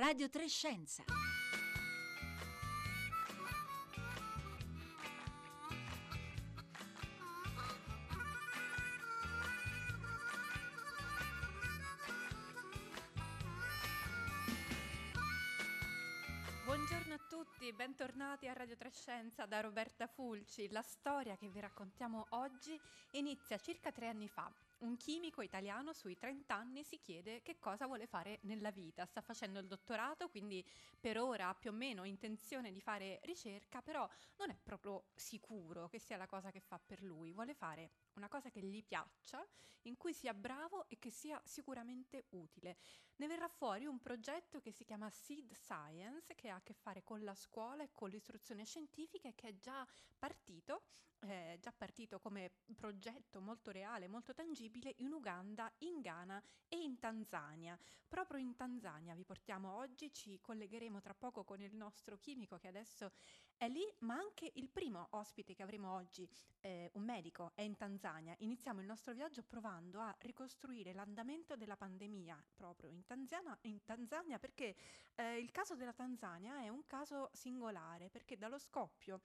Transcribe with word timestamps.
Radio 0.00 0.30
Trescenza. 0.30 1.04
Buongiorno 16.64 17.12
a 17.12 17.18
tutti, 17.28 17.70
bentornati 17.74 18.48
a 18.48 18.54
Radio 18.54 18.78
Trescenza 18.78 19.44
da 19.44 19.60
Roberta 19.60 20.06
Fulci. 20.06 20.70
La 20.70 20.80
storia 20.80 21.36
che 21.36 21.48
vi 21.48 21.60
raccontiamo 21.60 22.24
oggi 22.30 22.80
inizia 23.10 23.58
circa 23.58 23.92
tre 23.92 24.08
anni 24.08 24.28
fa. 24.28 24.50
Un 24.80 24.96
chimico 24.96 25.42
italiano 25.42 25.92
sui 25.92 26.16
30 26.16 26.54
anni 26.54 26.84
si 26.84 26.98
chiede 26.98 27.42
che 27.42 27.58
cosa 27.58 27.84
vuole 27.84 28.06
fare 28.06 28.38
nella 28.44 28.70
vita. 28.70 29.04
Sta 29.04 29.20
facendo 29.20 29.58
il 29.58 29.66
dottorato, 29.66 30.30
quindi 30.30 30.66
per 30.98 31.18
ora 31.18 31.48
ha 31.48 31.54
più 31.54 31.68
o 31.68 31.74
meno 31.74 32.04
intenzione 32.04 32.72
di 32.72 32.80
fare 32.80 33.20
ricerca, 33.24 33.82
però 33.82 34.08
non 34.38 34.48
è 34.48 34.58
proprio 34.62 35.10
sicuro 35.14 35.86
che 35.88 35.98
sia 35.98 36.16
la 36.16 36.26
cosa 36.26 36.50
che 36.50 36.60
fa 36.60 36.78
per 36.78 37.02
lui. 37.02 37.32
Vuole 37.32 37.52
fare 37.52 37.90
una 38.20 38.28
cosa 38.28 38.50
che 38.50 38.60
gli 38.60 38.84
piaccia, 38.84 39.44
in 39.84 39.96
cui 39.96 40.12
sia 40.12 40.34
bravo 40.34 40.86
e 40.88 40.98
che 40.98 41.10
sia 41.10 41.40
sicuramente 41.44 42.26
utile. 42.30 42.76
Ne 43.16 43.26
verrà 43.26 43.48
fuori 43.48 43.86
un 43.86 43.98
progetto 43.98 44.60
che 44.60 44.72
si 44.72 44.84
chiama 44.84 45.10
Seed 45.10 45.52
Science, 45.54 46.34
che 46.34 46.50
ha 46.50 46.56
a 46.56 46.62
che 46.62 46.74
fare 46.74 47.02
con 47.02 47.22
la 47.24 47.34
scuola 47.34 47.82
e 47.82 47.90
con 47.92 48.10
l'istruzione 48.10 48.64
scientifica 48.64 49.28
e 49.28 49.34
che 49.34 49.48
è 49.48 49.58
già 49.58 49.86
partito, 50.18 50.82
eh, 51.20 51.58
già 51.60 51.72
partito 51.72 52.18
come 52.18 52.50
progetto 52.74 53.40
molto 53.40 53.70
reale, 53.70 54.08
molto 54.08 54.34
tangibile 54.34 54.94
in 54.98 55.12
Uganda, 55.12 55.70
in 55.78 56.00
Ghana 56.00 56.42
e 56.68 56.78
in 56.78 56.98
Tanzania. 56.98 57.78
Proprio 58.06 58.38
in 58.38 58.54
Tanzania 58.54 59.14
vi 59.14 59.24
portiamo 59.24 59.76
oggi, 59.76 60.12
ci 60.12 60.40
collegheremo 60.40 61.00
tra 61.00 61.14
poco 61.14 61.44
con 61.44 61.60
il 61.60 61.74
nostro 61.74 62.18
chimico 62.18 62.58
che 62.58 62.68
adesso 62.68 63.12
è 63.56 63.68
lì, 63.68 63.86
ma 63.98 64.14
anche 64.14 64.50
il 64.54 64.70
primo 64.70 65.08
ospite 65.10 65.54
che 65.54 65.62
avremo 65.62 65.92
oggi, 65.92 66.26
eh, 66.60 66.90
un 66.94 67.04
medico, 67.04 67.52
è 67.54 67.60
in 67.60 67.76
Tanzania 67.76 68.09
Tanzania. 68.10 68.34
Iniziamo 68.38 68.80
il 68.80 68.86
nostro 68.86 69.12
viaggio 69.12 69.44
provando 69.44 70.00
a 70.00 70.12
ricostruire 70.22 70.92
l'andamento 70.92 71.54
della 71.54 71.76
pandemia 71.76 72.42
proprio 72.56 72.90
in 72.90 73.04
Tanzania, 73.04 73.56
in 73.62 73.84
Tanzania 73.84 74.38
perché 74.40 74.74
eh, 75.14 75.38
il 75.38 75.52
caso 75.52 75.76
della 75.76 75.92
Tanzania 75.92 76.60
è 76.60 76.68
un 76.68 76.84
caso 76.88 77.30
singolare, 77.32 78.10
perché 78.10 78.36
dallo 78.36 78.58
scoppio 78.58 79.20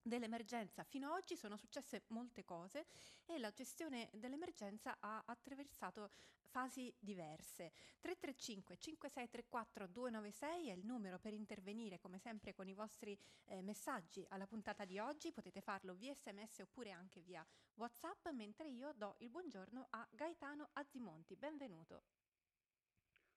dell'emergenza. 0.00 0.84
Fino 0.84 1.08
ad 1.08 1.18
oggi 1.20 1.36
sono 1.36 1.58
successe 1.58 2.04
molte 2.08 2.44
cose 2.44 2.86
e 3.26 3.38
la 3.38 3.50
gestione 3.50 4.08
dell'emergenza 4.14 4.96
ha 5.00 5.22
attraversato 5.26 6.10
fasi 6.54 6.94
diverse. 7.00 7.72
335 7.98 8.78
5634 8.78 9.88
296 9.88 10.68
è 10.68 10.72
il 10.72 10.86
numero 10.86 11.18
per 11.18 11.32
intervenire 11.32 11.98
come 11.98 12.20
sempre 12.20 12.54
con 12.54 12.68
i 12.68 12.74
vostri 12.74 13.18
eh, 13.46 13.60
messaggi 13.60 14.24
alla 14.28 14.46
puntata 14.46 14.84
di 14.84 15.00
oggi. 15.00 15.32
Potete 15.32 15.60
farlo 15.60 15.94
via 15.94 16.14
sms 16.14 16.60
oppure 16.60 16.92
anche 16.92 17.22
via 17.22 17.44
WhatsApp, 17.74 18.28
mentre 18.28 18.68
io 18.68 18.92
do 18.94 19.16
il 19.18 19.30
buongiorno 19.30 19.88
a 19.90 20.06
Gaetano 20.12 20.68
Azimonti. 20.74 21.34
Benvenuto. 21.34 22.04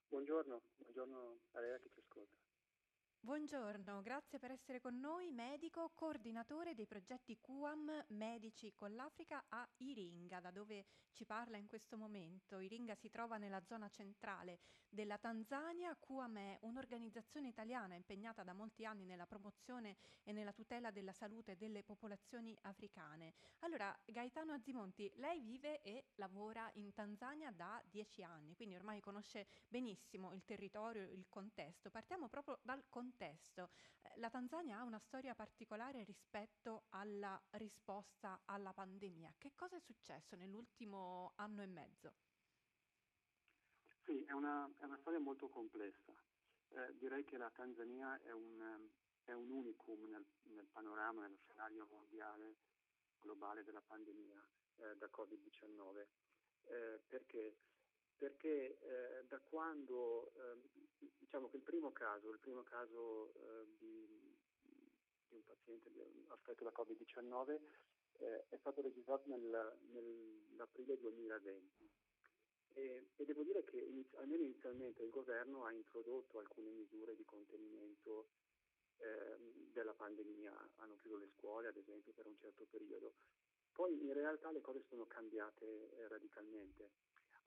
Buongiorno, 0.06 0.62
buongiorno 0.76 1.40
a 1.50 1.60
lei 1.60 1.80
che 1.80 1.90
ci 1.90 1.98
ascolta. 1.98 2.47
Buongiorno, 3.20 4.00
grazie 4.00 4.38
per 4.38 4.52
essere 4.52 4.80
con 4.80 5.00
noi, 5.00 5.32
medico, 5.32 5.90
coordinatore 5.92 6.74
dei 6.74 6.86
progetti 6.86 7.36
QAM 7.40 8.04
Medici 8.10 8.72
con 8.74 8.94
l'Africa 8.94 9.44
a 9.48 9.68
Iringa, 9.78 10.38
da 10.40 10.52
dove 10.52 10.86
ci 11.10 11.26
parla 11.26 11.56
in 11.56 11.66
questo 11.66 11.98
momento. 11.98 12.60
Iringa 12.60 12.94
si 12.94 13.10
trova 13.10 13.36
nella 13.36 13.60
zona 13.66 13.88
centrale 13.88 14.60
della 14.88 15.18
Tanzania. 15.18 15.96
QAM 15.98 16.38
è 16.38 16.58
un'organizzazione 16.60 17.48
italiana 17.48 17.96
impegnata 17.96 18.44
da 18.44 18.54
molti 18.54 18.84
anni 18.84 19.04
nella 19.04 19.26
promozione 19.26 19.96
e 20.22 20.32
nella 20.32 20.52
tutela 20.52 20.92
della 20.92 21.12
salute 21.12 21.56
delle 21.56 21.82
popolazioni 21.82 22.56
africane. 22.62 23.34
Allora, 23.58 23.94
Gaetano 24.06 24.52
Azimonti, 24.52 25.10
lei 25.16 25.42
vive 25.42 25.82
e 25.82 26.04
lavora 26.14 26.70
in 26.74 26.94
Tanzania 26.94 27.50
da 27.50 27.82
dieci 27.84 28.22
anni, 28.22 28.54
quindi 28.54 28.76
ormai 28.76 29.00
conosce 29.00 29.48
benissimo 29.66 30.32
il 30.32 30.44
territorio, 30.44 31.02
il 31.02 31.26
contesto. 31.28 31.90
Partiamo 31.90 32.28
proprio 32.28 32.60
dal 32.62 32.84
contesto 32.88 33.06
contesto. 33.18 33.70
Eh, 34.02 34.18
la 34.20 34.30
Tanzania 34.30 34.78
ha 34.78 34.84
una 34.84 35.00
storia 35.00 35.34
particolare 35.34 36.04
rispetto 36.04 36.84
alla 36.90 37.40
risposta 37.50 38.40
alla 38.44 38.72
pandemia. 38.72 39.34
Che 39.36 39.52
cosa 39.54 39.76
è 39.76 39.80
successo 39.80 40.36
nell'ultimo 40.36 41.32
anno 41.36 41.62
e 41.62 41.66
mezzo? 41.66 42.14
Sì, 44.04 44.22
è 44.24 44.32
una, 44.32 44.70
è 44.78 44.84
una 44.84 44.98
storia 44.98 45.18
molto 45.18 45.48
complessa. 45.48 46.14
Eh, 46.70 46.96
direi 46.96 47.24
che 47.24 47.36
la 47.36 47.50
Tanzania 47.50 48.20
è 48.22 48.30
un, 48.30 48.88
è 49.24 49.32
un 49.32 49.50
unicum 49.50 50.08
nel, 50.08 50.24
nel, 50.54 50.66
panorama, 50.66 51.22
nello 51.22 51.38
scenario 51.38 51.86
mondiale 51.90 52.56
globale 53.20 53.64
della 53.64 53.82
pandemia 53.82 54.48
eh, 54.76 54.96
da 54.96 55.10
Covid-19. 55.12 56.06
Eh, 56.64 57.00
perché? 57.08 57.56
Perché 58.18 58.78
eh, 58.80 59.24
da 59.28 59.38
quando, 59.38 60.32
eh, 60.34 61.06
diciamo 61.18 61.48
che 61.48 61.56
il 61.56 61.62
primo 61.62 61.92
caso, 61.92 62.30
il 62.30 62.40
primo 62.40 62.62
caso 62.64 63.32
eh, 63.34 63.66
di, 63.78 64.36
di, 65.28 65.34
un 65.36 65.44
paziente 65.44 65.90
affetto 66.28 66.64
da 66.64 66.72
Covid-19 66.74 67.60
eh, 68.18 68.44
è 68.48 68.56
stato 68.58 68.82
registrato 68.82 69.28
nel, 69.28 69.78
nell'aprile 69.92 70.98
2020 70.98 71.90
e, 72.74 73.08
e, 73.14 73.24
devo 73.24 73.44
dire 73.44 73.64
che 73.64 73.78
iniz- 73.78 74.14
almeno 74.16 74.42
inizialmente 74.42 75.02
il 75.02 75.10
governo 75.10 75.64
ha 75.64 75.72
introdotto 75.72 76.38
alcune 76.38 76.70
misure 76.70 77.14
di 77.14 77.24
contenimento 77.24 78.30
ehm, 78.98 79.72
della 79.72 79.94
pandemia, 79.94 80.70
hanno 80.76 80.96
chiuso 80.96 81.18
le 81.18 81.28
scuole 81.36 81.68
ad 81.68 81.76
esempio 81.76 82.12
per 82.12 82.26
un 82.26 82.36
certo 82.36 82.66
periodo. 82.68 83.14
Poi 83.72 84.02
in 84.02 84.12
realtà 84.12 84.50
le 84.50 84.60
cose 84.60 84.82
sono 84.88 85.06
cambiate 85.06 85.92
eh, 85.94 86.08
radicalmente 86.08 86.90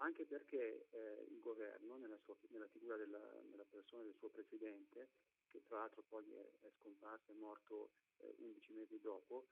anche 0.02 0.26
perché 0.26 0.88
eh, 0.90 1.26
il 1.30 1.40
governo, 1.40 1.98
nella, 1.98 2.18
sua, 2.24 2.36
nella 2.50 2.68
figura 2.68 2.96
della, 2.98 3.20
nella 3.50 3.66
persona 3.70 4.04
del 4.04 4.16
suo 4.18 4.30
presidente, 4.30 5.10
che 5.50 5.62
tra 5.68 5.78
l'altro 5.78 6.04
poi 6.08 6.32
è, 6.34 6.50
è 6.62 6.72
scomparso, 6.80 7.32
è 7.32 7.36
morto 7.36 7.92
eh, 8.18 8.34
11 8.38 8.74
mesi 8.74 9.00
dopo, 9.00 9.48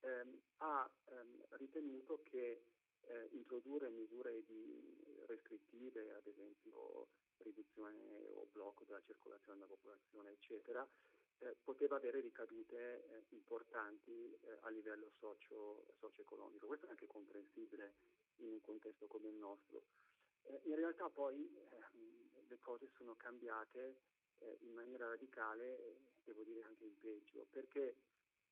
ehm, 0.00 0.40
ha 0.58 0.90
ehm, 1.06 1.46
ritenuto 1.50 2.22
che 2.24 2.64
eh, 3.06 3.28
introdurre 3.32 3.88
misure 3.90 4.44
di 4.44 5.22
restrittive, 5.26 6.12
ad 6.14 6.26
esempio 6.26 7.08
riduzione 7.38 7.98
o 8.34 8.46
blocco 8.52 8.84
della 8.84 9.02
circolazione 9.02 9.58
della 9.58 9.68
popolazione, 9.70 10.30
eccetera, 10.32 10.86
eh, 11.38 11.56
poteva 11.62 11.96
avere 11.96 12.20
ricadute 12.20 13.04
eh, 13.08 13.24
importanti 13.30 14.38
eh, 14.42 14.58
a 14.60 14.70
livello 14.70 15.10
socio, 15.18 15.86
socio-economico. 15.98 16.66
Questo 16.66 16.86
è 16.86 16.90
anche 16.90 17.06
comprensibile 17.06 17.63
in 18.44 18.52
un 18.52 18.60
contesto 18.60 19.06
come 19.06 19.28
il 19.28 19.36
nostro. 19.36 19.84
Eh, 20.44 20.60
in 20.64 20.76
realtà 20.76 21.08
poi 21.08 21.54
eh, 21.54 22.44
le 22.48 22.58
cose 22.60 22.88
sono 22.96 23.14
cambiate 23.16 23.96
eh, 24.38 24.58
in 24.60 24.72
maniera 24.72 25.08
radicale, 25.08 25.98
devo 26.24 26.42
dire 26.42 26.62
anche 26.62 26.84
in 26.84 26.98
peggio, 26.98 27.46
perché 27.50 27.96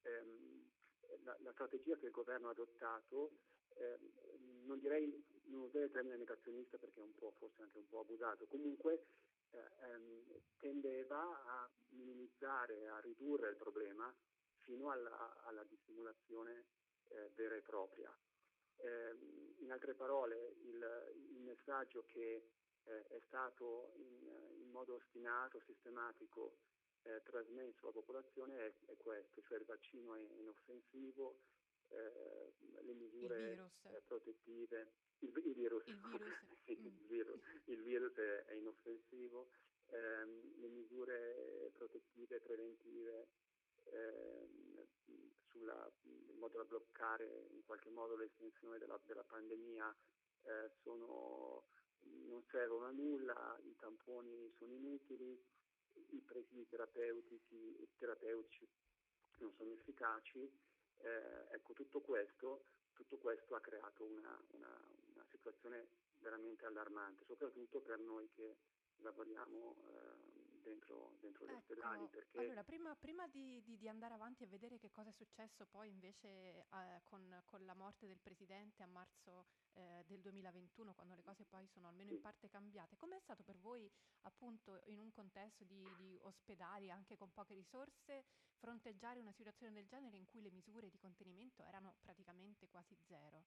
ehm, 0.03 0.71
la, 1.25 1.37
la, 1.41 1.53
strategia 1.53 1.97
che 1.97 2.07
il 2.07 2.13
governo 2.13 2.49
ha 2.49 2.53
adottato, 2.53 3.33
ehm, 3.75 4.65
non 4.65 4.79
direi, 4.79 5.25
non 5.45 5.63
userei 5.63 5.87
il 5.87 5.93
termine 5.93 6.17
negazionista 6.17 6.79
perché 6.79 7.01
è 7.01 7.03
un 7.03 7.15
po', 7.15 7.33
forse 7.39 7.63
anche 7.63 7.79
un 7.79 7.89
po' 7.89 8.01
abusato, 8.01 8.47
comunque 8.47 9.05
eh, 9.51 9.59
ehm, 9.59 10.23
tendeva 10.59 11.21
a 11.21 11.71
minimizzare, 11.91 12.89
a 12.89 13.01
ridurre 13.01 13.51
il 13.51 13.57
problema 13.57 14.13
fino 14.59 14.91
alla, 14.91 15.43
alla 15.45 15.65
dissimulazione 15.65 16.65
eh, 17.09 17.31
vera 17.35 17.57
e 17.57 17.61
propria. 17.61 18.15
Eh, 18.83 19.17
in 19.63 19.71
altre 19.71 19.95
parole, 19.95 20.57
il, 20.65 21.15
il 21.31 21.41
messaggio 21.41 22.05
che 22.07 22.49
eh, 22.85 23.07
è 23.07 23.21
stato 23.29 23.93
in, 23.97 24.61
in, 24.61 24.71
modo 24.71 24.95
ostinato, 24.95 25.61
sistematico, 25.61 26.57
eh, 27.03 27.23
trasmesso 27.23 27.83
alla 27.83 27.93
popolazione 27.93 28.67
è, 28.67 28.75
è, 28.87 28.97
questo, 28.97 29.41
cioè 29.43 29.59
il 29.59 29.65
vaccino 29.65 30.15
è 30.15 30.21
inoffensivo, 30.21 31.39
eh, 31.91 32.53
le 32.83 32.95
misure 32.95 33.73
eh, 33.85 34.01
protettive, 34.05 34.93
il, 35.21 35.33
il, 35.45 35.55
virus, 35.55 35.87
il 35.87 36.01
virus, 36.01 36.43
mm. 36.71 36.87
il 36.87 37.07
virus, 37.07 37.41
il 37.67 37.83
virus 37.83 38.15
è, 38.17 38.45
è 38.47 38.55
inoffensivo, 38.55 39.51
ehm, 39.87 40.61
le 40.61 40.69
misure 40.69 41.71
protettive, 41.75 42.41
preventive 42.41 43.29
in 43.85 44.52
modo 46.43 46.59
da 46.59 46.65
bloccare 46.65 47.47
in 47.53 47.63
qualche 47.65 47.91
modo 47.91 48.17
l'estensione 48.17 48.79
della, 48.79 48.99
della 49.07 49.23
pandemia 49.23 49.95
eh, 50.43 50.71
sono, 50.83 51.67
non 52.27 52.43
servono 52.51 52.87
a 52.87 52.91
nulla, 52.91 53.57
i 53.63 53.77
tamponi 53.79 54.53
sono 54.59 54.73
inutili, 54.73 55.41
i 55.93 56.21
presidi 56.27 56.67
terapeutici, 56.67 57.89
terapeutici 57.97 58.69
non 59.39 59.53
sono 59.57 59.71
efficaci. 59.71 60.41
Eh, 60.99 61.55
ecco, 61.55 61.75
tutto 61.75 62.01
questo, 62.01 62.65
tutto 62.93 63.19
questo, 63.19 63.55
ha 63.55 63.61
creato 63.61 64.05
una, 64.05 64.37
una, 64.51 64.81
una, 65.15 65.25
situazione 65.31 65.87
veramente 66.19 66.65
allarmante, 66.67 67.25
soprattutto 67.27 67.81
per 67.81 67.99
noi 67.99 68.29
che 68.35 68.57
lavoriamo 68.99 69.77
eh, 69.89 70.32
dentro, 70.63 71.17
dentro 71.21 71.45
ecco, 71.45 71.53
gli 71.53 71.57
ospedali. 71.57 72.09
Perché... 72.09 72.39
Allora, 72.39 72.65
prima, 72.65 72.95
prima 72.97 73.27
di, 73.29 73.63
di, 73.63 73.77
di, 73.77 73.89
andare 73.89 74.15
avanti 74.15 74.45
e 74.45 74.47
vedere 74.47 74.79
che 74.79 74.91
cosa 74.91 75.11
è 75.11 75.13
successo 75.13 75.67
poi 75.67 75.91
invece 75.91 76.29
eh, 76.29 77.03
con, 77.05 77.43
con, 77.45 77.65
la 77.65 77.75
morte 77.75 78.07
del 78.07 78.21
Presidente 78.21 78.83
a 78.83 78.87
marzo 78.87 79.47
eh, 79.75 80.05
del 80.07 80.21
2021, 80.21 80.95
quando 80.95 81.15
le 81.15 81.23
cose 81.23 81.45
poi 81.45 81.67
sono 81.69 81.89
almeno 81.89 82.11
in 82.11 82.21
parte 82.21 82.49
cambiate, 82.49 82.97
com'è 82.97 83.19
stato 83.21 83.43
per 83.43 83.59
voi 83.59 83.91
appunto 84.23 84.81
in 84.87 84.99
un 84.99 85.11
contesto 85.11 85.65
di, 85.65 85.87
di 85.97 86.19
ospedali 86.23 86.91
anche 86.91 87.17
con 87.17 87.33
poche 87.33 87.55
risorse 87.55 88.25
fronteggiare 88.57 89.21
una 89.21 89.33
situazione 89.33 89.73
del 89.73 89.87
genere 89.87 90.17
in 90.17 90.27
cui 90.27 90.41
le 90.41 90.51
misure 90.51 90.89
di 90.89 90.99
contenimento 90.99 91.65
erano 91.65 91.97
praticamente 92.01 92.69
quasi 92.69 92.97
zero? 93.07 93.45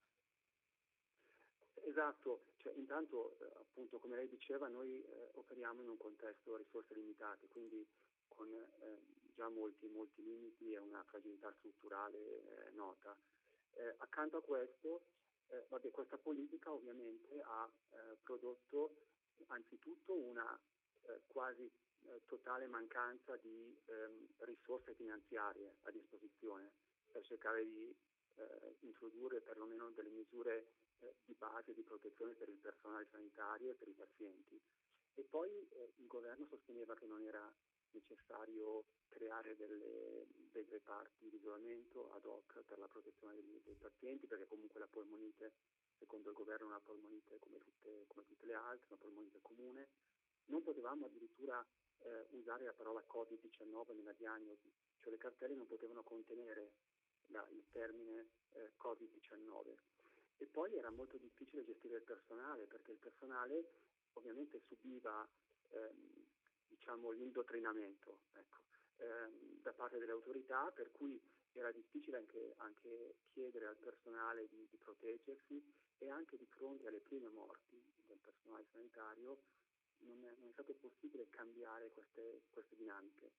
Esatto, 1.83 2.45
cioè, 2.57 2.73
intanto 2.75 3.37
eh, 3.39 3.45
appunto 3.59 3.99
come 3.99 4.15
lei 4.15 4.27
diceva 4.27 4.67
noi 4.67 5.03
eh, 5.03 5.29
operiamo 5.33 5.81
in 5.81 5.89
un 5.89 5.97
contesto 5.97 6.55
risorse 6.55 6.93
limitate, 6.93 7.47
quindi 7.47 7.85
con 8.27 8.51
eh, 8.51 8.99
già 9.35 9.47
molti, 9.49 9.87
molti 9.87 10.23
limiti 10.23 10.71
e 10.71 10.79
una 10.79 11.03
fragilità 11.03 11.53
strutturale 11.57 12.17
eh, 12.17 12.71
nota. 12.71 13.15
Eh, 13.73 13.95
accanto 13.97 14.37
a 14.37 14.41
questo, 14.41 15.05
eh, 15.49 15.65
vabbè, 15.69 15.91
questa 15.91 16.17
politica 16.17 16.71
ovviamente 16.71 17.39
ha 17.41 17.69
prodotto 18.23 18.95
anzitutto 19.47 20.13
una 20.13 20.59
quasi 21.27 21.69
totale 22.25 22.65
mancanza 22.67 23.35
di 23.37 23.77
ehm, 23.85 24.27
risorse 24.39 24.93
finanziarie 24.95 25.75
a 25.83 25.91
disposizione 25.91 26.71
per 27.11 27.23
cercare 27.23 27.63
di 27.63 27.95
introdurre 28.79 29.41
perlomeno 29.41 29.89
delle 29.91 30.09
misure 30.09 30.67
eh, 30.99 31.15
di 31.25 31.33
base 31.35 31.73
di 31.73 31.83
protezione 31.83 32.33
per 32.35 32.49
il 32.49 32.57
personale 32.57 33.07
sanitario 33.11 33.71
e 33.71 33.75
per 33.75 33.87
i 33.87 33.93
pazienti. 33.93 34.59
E 35.15 35.23
poi 35.23 35.49
eh, 35.49 35.93
il 35.97 36.07
governo 36.07 36.45
sosteneva 36.47 36.93
che 36.95 37.05
non 37.05 37.21
era 37.21 37.51
necessario 37.91 38.85
creare 39.07 39.55
delle, 39.55 40.27
dei 40.51 40.65
reparti 40.69 41.29
di 41.29 41.37
isolamento 41.37 42.11
ad 42.13 42.25
hoc 42.25 42.63
per 42.63 42.77
la 42.77 42.87
protezione 42.87 43.35
dei, 43.35 43.61
dei, 43.63 43.75
pazienti, 43.75 44.27
perché 44.27 44.45
comunque 44.45 44.79
la 44.79 44.87
polmonite, 44.87 45.53
secondo 45.97 46.29
il 46.29 46.35
governo, 46.35 46.65
è 46.65 46.69
una 46.69 46.81
polmonite 46.81 47.39
come 47.39 47.59
tutte, 47.59 48.03
come 48.07 48.25
tutte 48.25 48.45
le 48.45 48.53
altre, 48.53 48.87
una 48.89 48.97
polmonite 48.97 49.39
comune. 49.41 49.89
Non 50.47 50.61
potevamo 50.61 51.05
addirittura 51.05 51.65
eh, 51.99 52.27
usare 52.31 52.65
la 52.65 52.73
parola 52.73 53.03
Covid-19 53.07 53.95
nella 53.95 54.13
diagnosi, 54.13 54.71
cioè 54.99 55.11
le 55.11 55.17
cartelle 55.17 55.55
non 55.55 55.65
potevano 55.65 56.03
contenere 56.03 56.73
la, 57.27 57.47
il 57.51 57.65
termine 57.71 58.29
eh, 58.51 58.73
Covid-19 58.77 59.75
e 60.37 60.45
poi 60.47 60.75
era 60.75 60.89
molto 60.89 61.17
difficile 61.17 61.63
gestire 61.63 61.97
il 61.97 62.03
personale 62.03 62.65
perché 62.65 62.91
il 62.91 62.97
personale 62.97 63.69
ovviamente 64.13 64.59
subiva 64.67 65.27
ehm, 65.69 66.25
diciamo, 66.67 67.11
l'indottrinamento 67.11 68.19
ecco, 68.33 68.57
ehm, 68.97 69.61
da 69.61 69.73
parte 69.73 69.97
delle 69.97 70.11
autorità 70.11 70.71
per 70.71 70.91
cui 70.91 71.19
era 71.53 71.71
difficile 71.71 72.17
anche, 72.17 72.53
anche 72.57 73.15
chiedere 73.31 73.67
al 73.67 73.77
personale 73.77 74.47
di, 74.49 74.67
di, 74.69 74.77
proteggersi 74.77 75.63
e 75.99 76.09
anche 76.09 76.37
di 76.37 76.45
fronte 76.47 76.87
alle 76.87 76.99
prime 76.99 77.29
morti 77.29 77.81
del 78.07 78.17
personale 78.17 78.65
sanitario 78.71 79.39
non 79.99 80.21
è, 80.23 80.35
non 80.37 80.49
è 80.49 80.51
stato 80.51 80.73
possibile 80.73 81.29
cambiare 81.29 81.89
queste, 81.91 82.43
queste 82.49 82.75
dinamiche. 82.75 83.31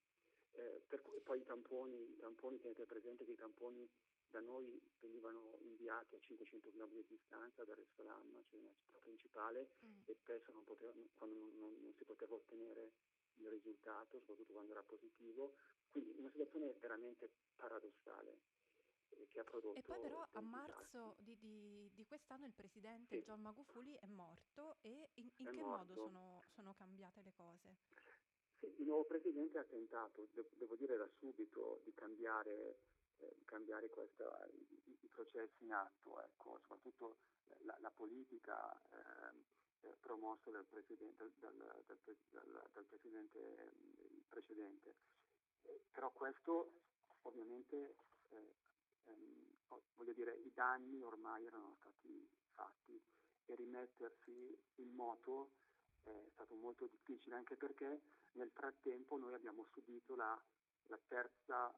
Eh, 0.53 0.83
per 0.89 1.03
cui 1.03 1.21
poi 1.21 1.41
i 1.41 1.45
tamponi, 1.45 2.13
i 2.13 2.17
tamponi, 2.17 2.59
tenete 2.59 2.87
presente 2.87 3.25
che 3.25 3.33
i 3.33 3.37
tamponi 3.37 3.87
da 4.37 4.41
noi 4.41 4.79
venivano 5.01 5.57
inviati 5.61 6.15
a 6.15 6.21
500 6.21 6.71
km 6.71 6.93
di 6.93 7.07
distanza 7.09 7.65
da 7.65 7.75
Restolamma, 7.75 8.43
cioè 8.51 8.61
nella 8.61 8.75
città 8.77 8.99
principale, 8.99 9.71
mm. 9.83 10.01
e 10.05 10.15
spesso 10.21 10.53
non 10.53 10.65
poteva, 10.65 10.93
quando 11.17 11.37
non, 11.39 11.59
non, 11.59 11.81
non, 11.81 11.95
si 11.95 12.05
poteva 12.05 12.35
ottenere 12.35 12.93
il 13.37 13.49
risultato, 13.49 14.19
soprattutto 14.21 14.53
quando 14.53 14.73
era 14.73 14.83
positivo. 14.83 15.55
Quindi 15.91 16.13
una 16.19 16.31
situazione 16.31 16.75
veramente 16.79 17.31
paradossale. 17.57 18.65
Eh, 19.09 19.29
che 19.29 19.39
ha 19.39 19.45
prodotto 19.45 19.79
e 19.79 19.83
poi 19.83 20.01
però 20.01 20.27
a 20.33 20.41
marzo 20.41 21.15
di, 21.21 21.37
di, 21.39 21.89
di, 21.95 22.05
quest'anno 22.07 22.45
il 22.45 22.53
presidente 22.53 23.17
sì. 23.17 23.23
John 23.23 23.41
Magufuli 23.41 23.95
è 24.01 24.07
morto 24.07 24.79
e 24.81 25.11
in, 25.15 25.31
in 25.37 25.47
che 25.47 25.53
morto. 25.53 25.95
modo 25.95 25.95
sono, 25.95 26.43
sono, 26.55 26.75
cambiate 26.75 27.23
le 27.23 27.33
cose? 27.33 27.77
Sì, 28.59 28.67
il 28.79 28.85
nuovo 28.85 29.05
presidente 29.05 29.59
ha 29.59 29.65
tentato, 29.65 30.27
devo 30.57 30.75
dire 30.75 30.97
da 30.97 31.09
subito, 31.21 31.83
di 31.85 31.93
cambiare 31.95 32.81
eh, 33.19 33.37
cambiare 33.45 33.89
questa, 33.89 34.47
i, 34.53 34.99
i, 35.03 35.09
processi 35.09 35.65
in 35.65 35.73
atto, 35.73 36.21
ecco, 36.23 36.59
soprattutto 36.61 37.17
la, 37.61 37.77
la 37.81 37.91
politica 37.91 38.73
eh, 38.91 39.89
eh 39.89 39.97
promossa 40.01 40.51
dal 40.51 40.65
presidente, 40.65 41.33
dal, 41.39 41.55
dal, 41.87 42.17
dal, 42.73 42.85
presidente 42.85 43.39
eh, 43.39 44.23
precedente. 44.29 44.95
Eh, 45.63 45.81
però 45.91 46.11
questo 46.11 46.73
ovviamente, 47.23 47.97
ehm, 48.31 48.51
voglio 49.95 50.13
dire, 50.13 50.35
i 50.37 50.53
danni 50.53 51.03
ormai 51.03 51.45
erano 51.47 51.77
stati 51.81 52.29
fatti 52.55 53.01
e 53.47 53.55
rimettersi 53.55 54.59
in 54.77 54.95
moto 54.95 55.53
è 56.07 56.31
stato 56.33 56.55
molto 56.55 56.87
difficile 56.87 57.37
anche 57.37 57.57
perché 57.57 58.01
nel 58.33 58.51
frattempo 58.51 59.17
noi 59.17 59.35
abbiamo 59.35 59.65
subito 59.73 60.15
la, 60.15 60.41
la 60.87 60.99
terza 61.09 61.75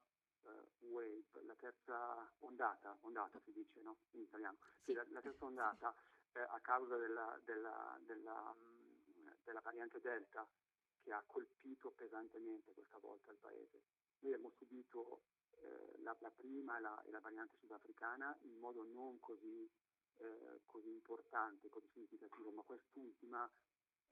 wave, 0.81 1.25
la 1.43 1.55
terza 1.55 2.31
ondata, 2.39 2.97
ondata 3.03 3.41
si 3.41 3.53
dice 3.53 3.81
no? 3.83 3.99
in 4.13 4.23
italiano, 4.23 4.59
sì. 4.85 4.93
la, 4.93 5.05
la, 5.09 5.21
terza 5.21 5.45
ondata 5.45 5.95
eh, 6.33 6.41
a 6.41 6.59
causa 6.61 6.97
della, 6.97 7.39
della, 7.45 7.99
della, 8.05 8.55
mm, 8.55 9.29
della, 9.45 9.61
variante 9.61 10.01
Delta 10.01 10.47
che 11.03 11.13
ha 11.13 11.23
colpito 11.27 11.91
pesantemente 11.91 12.73
questa 12.73 12.99
volta 12.99 13.31
il 13.31 13.39
paese. 13.39 13.83
Noi 14.21 14.33
abbiamo 14.33 14.53
subito 14.57 15.23
eh, 15.61 15.99
la, 16.03 16.17
la, 16.21 16.31
prima 16.31 16.77
e 16.77 16.81
la, 16.81 17.03
e 17.05 17.11
la, 17.11 17.21
variante 17.21 17.57
sudafricana 17.59 18.37
in 18.43 18.59
modo 18.59 18.83
non 18.85 19.19
così, 19.21 19.69
eh, 20.17 20.61
così 20.67 20.91
importante, 20.91 21.69
così 21.69 21.89
significativo, 21.93 22.51
ma 22.51 22.63
quest'ultima 22.63 23.49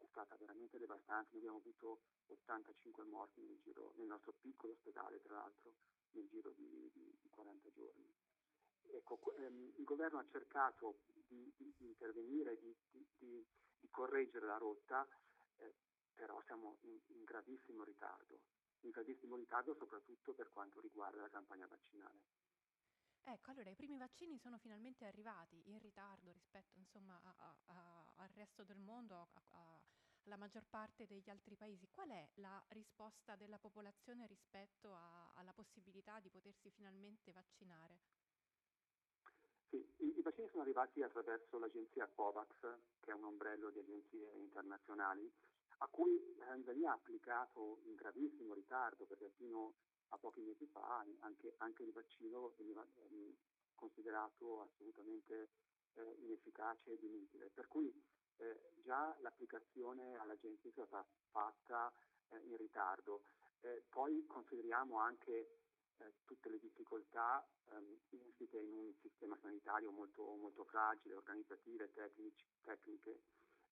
è 0.07 0.09
stata 0.09 0.37
veramente 0.37 0.79
devastante. 0.79 1.31
Noi 1.33 1.41
abbiamo 1.41 1.59
avuto 1.59 2.01
85 2.27 3.05
morti 3.05 3.43
nel, 3.43 3.59
giro, 3.63 3.93
nel 3.97 4.07
nostro 4.07 4.33
piccolo 4.41 4.73
ospedale, 4.73 5.21
tra 5.21 5.35
l'altro, 5.35 5.75
nel 6.13 6.29
giro 6.29 6.53
di, 6.53 6.91
di, 6.93 7.19
di 7.21 7.29
40 7.29 7.71
giorni. 7.73 8.15
Ecco, 8.89 9.35
ehm, 9.37 9.73
il 9.77 9.85
governo 9.85 10.19
ha 10.19 10.27
cercato 10.31 11.01
di, 11.27 11.53
di 11.57 11.75
intervenire, 11.81 12.57
di, 12.59 12.75
correggere 13.91 14.45
la 14.45 14.59
rotta, 14.59 15.09
eh, 15.57 15.75
però 16.15 16.39
siamo 16.45 16.77
in, 16.83 17.01
in, 17.07 17.25
gravissimo 17.25 17.83
ritardo, 17.83 18.41
in 18.81 18.91
gravissimo 18.91 19.37
ritardo 19.37 19.75
soprattutto 19.75 20.35
per 20.35 20.51
quanto 20.53 20.81
riguarda 20.81 21.23
la 21.23 21.31
campagna 21.31 21.67
vaccinale. 21.67 22.21
Ecco, 23.29 23.51
allora 23.51 23.71
i 23.71 23.75
primi 23.75 23.99
vaccini 23.99 24.39
sono 24.39 24.57
finalmente 24.57 25.05
arrivati 25.05 25.61
in 25.67 25.81
ritardo 25.81 26.31
rispetto 26.31 26.79
insomma, 26.79 27.21
a, 27.25 27.57
a, 27.67 28.13
al 28.19 28.29
resto 28.35 28.63
del 28.63 28.79
mondo, 28.79 29.31
a, 29.33 29.81
alla 30.23 30.37
maggior 30.37 30.65
parte 30.71 31.07
degli 31.07 31.29
altri 31.29 31.57
paesi. 31.57 31.89
Qual 31.91 32.09
è 32.09 32.29
la 32.35 32.63
risposta 32.69 33.35
della 33.35 33.59
popolazione 33.59 34.29
rispetto 34.29 34.97
alla 35.35 35.53
possibilità 35.53 36.21
di 36.21 36.31
potersi 36.31 36.71
finalmente 36.71 37.33
vaccinare? 37.33 37.99
Sì, 39.71 39.77
i, 39.77 40.19
i, 40.19 40.23
vaccini 40.23 40.49
sono 40.51 40.63
arrivati 40.63 41.03
attraverso 41.03 41.59
l'agenzia 41.59 42.07
COVAX, 42.07 42.79
che 43.01 43.11
è 43.11 43.15
un 43.15 43.25
ombrello 43.25 43.71
di 43.71 43.81
agenzie 43.81 44.35
internazionali, 44.37 45.29
a 45.79 45.89
cui 45.89 46.37
la 46.39 46.47
Tanzania 46.47 46.93
ha 46.93 46.95
applicato 46.95 47.81
in 47.87 47.97
gravissimo 47.97 48.55
ritardo, 48.55 49.05
perché 49.05 49.33
fino 49.37 49.75
a 50.09 50.19
pochi 50.19 50.41
mesi 50.41 50.67
fa 50.67 51.05
anche, 51.21 51.55
anche 51.59 51.83
il 51.83 51.93
vaccino 51.93 52.53
veniva 52.57 52.85
eh, 52.85 53.35
considerato 53.75 54.63
assolutamente 54.63 55.51
eh, 55.95 56.15
inefficace 56.21 56.93
ed 56.93 57.03
inutile. 57.03 57.51
Per 57.53 57.67
cui 57.69 57.93
eh, 58.37 58.73
già 58.83 59.17
l'applicazione 59.21 60.17
all'agenzia 60.17 60.71
è 60.71 60.73
stata 60.73 61.05
fatta 61.31 61.93
eh, 62.31 62.39
in 62.39 62.57
ritardo. 62.57 63.25
Eh, 63.61 63.83
poi 63.89 64.25
consideriamo 64.27 64.99
anche 64.99 65.59
eh, 65.99 66.13
tutte 66.25 66.51
le 66.51 66.59
difficoltà 66.59 67.47
ehm, 67.71 67.99
insite 68.11 68.59
in 68.59 68.73
un 68.73 68.93
sistema 69.01 69.37
sanitario 69.41 69.91
molto, 69.91 70.23
molto 70.37 70.65
fragile, 70.65 71.15
organizzative, 71.15 71.91
tecnici, 71.93 72.45
tecniche, 72.63 73.21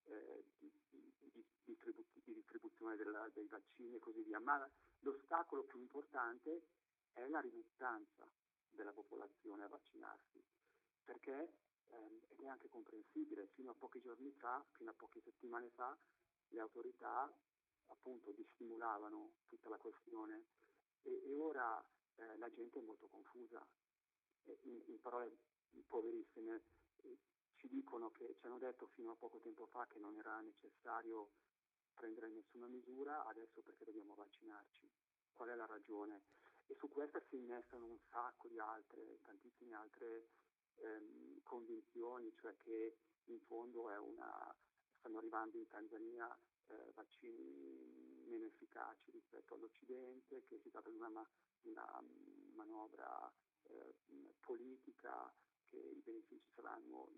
di, 0.05 0.71
di, 0.91 1.07
di, 1.33 1.79
di, 2.25 2.35
distribuzione 2.35 2.97
della, 2.97 3.29
dei 3.33 3.47
vaccini 3.47 3.97
e 3.97 3.99
così 3.99 4.23
via. 4.23 4.41
Ma 4.41 4.69
L'ostacolo 5.05 5.65
più 5.65 5.81
importante 5.81 6.63
è 7.13 7.27
la 7.27 7.41
riluttanza 7.41 8.27
della 8.71 8.93
popolazione 8.93 9.65
a 9.65 9.69
vaccinarsi, 9.69 10.43
perché, 11.05 11.53
ehm, 11.89 12.21
ed 12.29 12.41
è 12.41 12.47
anche 12.47 12.69
comprensibile, 12.69 13.49
fino 13.49 13.73
a 13.73 13.75
pochi 13.75 14.01
giorni 14.01 14.33
fa, 14.33 14.65
fino 14.73 14.91
a 14.91 14.95
poche 14.95 15.21
settimane 15.21 15.69
fa, 15.75 15.95
le 16.49 16.61
autorità 16.61 17.31
appunto 17.89 18.33
dissimulavano 18.33 19.35
tutta 19.49 19.69
la 19.69 19.77
questione 19.77 20.47
e, 21.03 21.23
e 21.27 21.37
ora 21.37 21.85
eh, 22.17 22.39
la 22.39 22.51
gente 22.51 22.79
è 22.79 22.83
molto 22.83 23.07
confusa. 23.09 23.65
In, 24.45 24.83
in, 24.87 25.01
parole 25.03 25.37
poverissime, 25.87 26.63
ci 27.65 27.69
dicono 27.69 28.11
che 28.11 28.37
ci 28.39 28.47
hanno 28.47 28.59
detto 28.59 28.89
fino 28.89 29.13
a 29.13 29.17
poco 29.17 29.39
tempo 29.39 29.67
fa 29.67 29.87
che 29.87 29.99
non 29.99 30.17
era 30.19 30.39
necessario 30.41 31.31
prendere 31.95 32.29
nessuna 32.29 32.67
misura, 32.67 33.25
adesso 33.25 33.63
perché 33.63 33.85
dobbiamo 33.85 34.15
vaccinarci? 34.15 34.91
Qual 35.33 35.49
è 35.49 35.55
la 35.55 35.65
ragione? 35.65 36.25
E 36.67 36.75
su 36.75 36.89
questa 36.89 37.23
si 37.29 37.37
innestano 37.37 37.87
un 37.87 37.99
sacco 38.11 38.49
di 38.49 38.59
altre, 38.59 39.21
tantissime 39.23 39.75
altre 39.75 40.29
ehm, 40.77 41.43
convinzioni, 41.43 42.35
cioè 42.37 42.55
che 42.59 42.99
in 43.25 43.41
fondo 43.47 43.85
una, 43.85 44.55
stanno 44.99 45.19
arrivando 45.19 45.57
in 45.57 45.67
Tanzania 45.69 46.39
eh, 46.67 46.93
vaccini 46.95 48.25
meno 48.27 48.45
efficaci 48.45 49.11
rispetto 49.11 49.55
all'Occidente, 49.55 50.45
che 50.45 50.59
si 50.61 50.71
tratta 50.71 50.91
di 50.91 50.97
una, 50.97 51.27
una 51.63 52.03
manovra 52.55 53.33
eh, 53.63 53.95
politica, 54.41 55.33
che 55.75 55.89
i 55.97 56.03
benefici 56.05 56.47
saranno, 56.55 57.09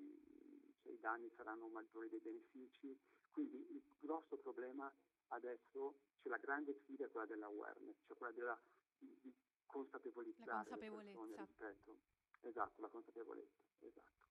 cioè 0.83 0.93
i 0.93 0.99
danni 0.99 1.31
saranno 1.37 1.69
maggiori 1.69 2.09
dei 2.09 2.21
benefici. 2.21 2.99
Quindi 3.31 3.57
il 3.71 3.83
grosso 3.99 4.37
problema 4.39 4.91
adesso, 5.29 5.99
c'è 6.23 6.29
la 6.29 6.39
grande 6.39 6.75
sfida 6.83 7.05
è 7.05 7.11
quella 7.11 7.27
dell'awareness, 7.27 7.97
cioè 8.07 8.17
quella 8.17 8.33
della, 8.33 8.61
di, 8.99 9.35
consapevolizzare 9.67 10.71
la 10.71 10.77
consapevolezza. 10.77 11.45
rispetto. 11.45 11.97
Esatto, 12.41 12.81
la 12.81 12.89
consapevolezza, 12.89 13.59
esatto 13.81 14.25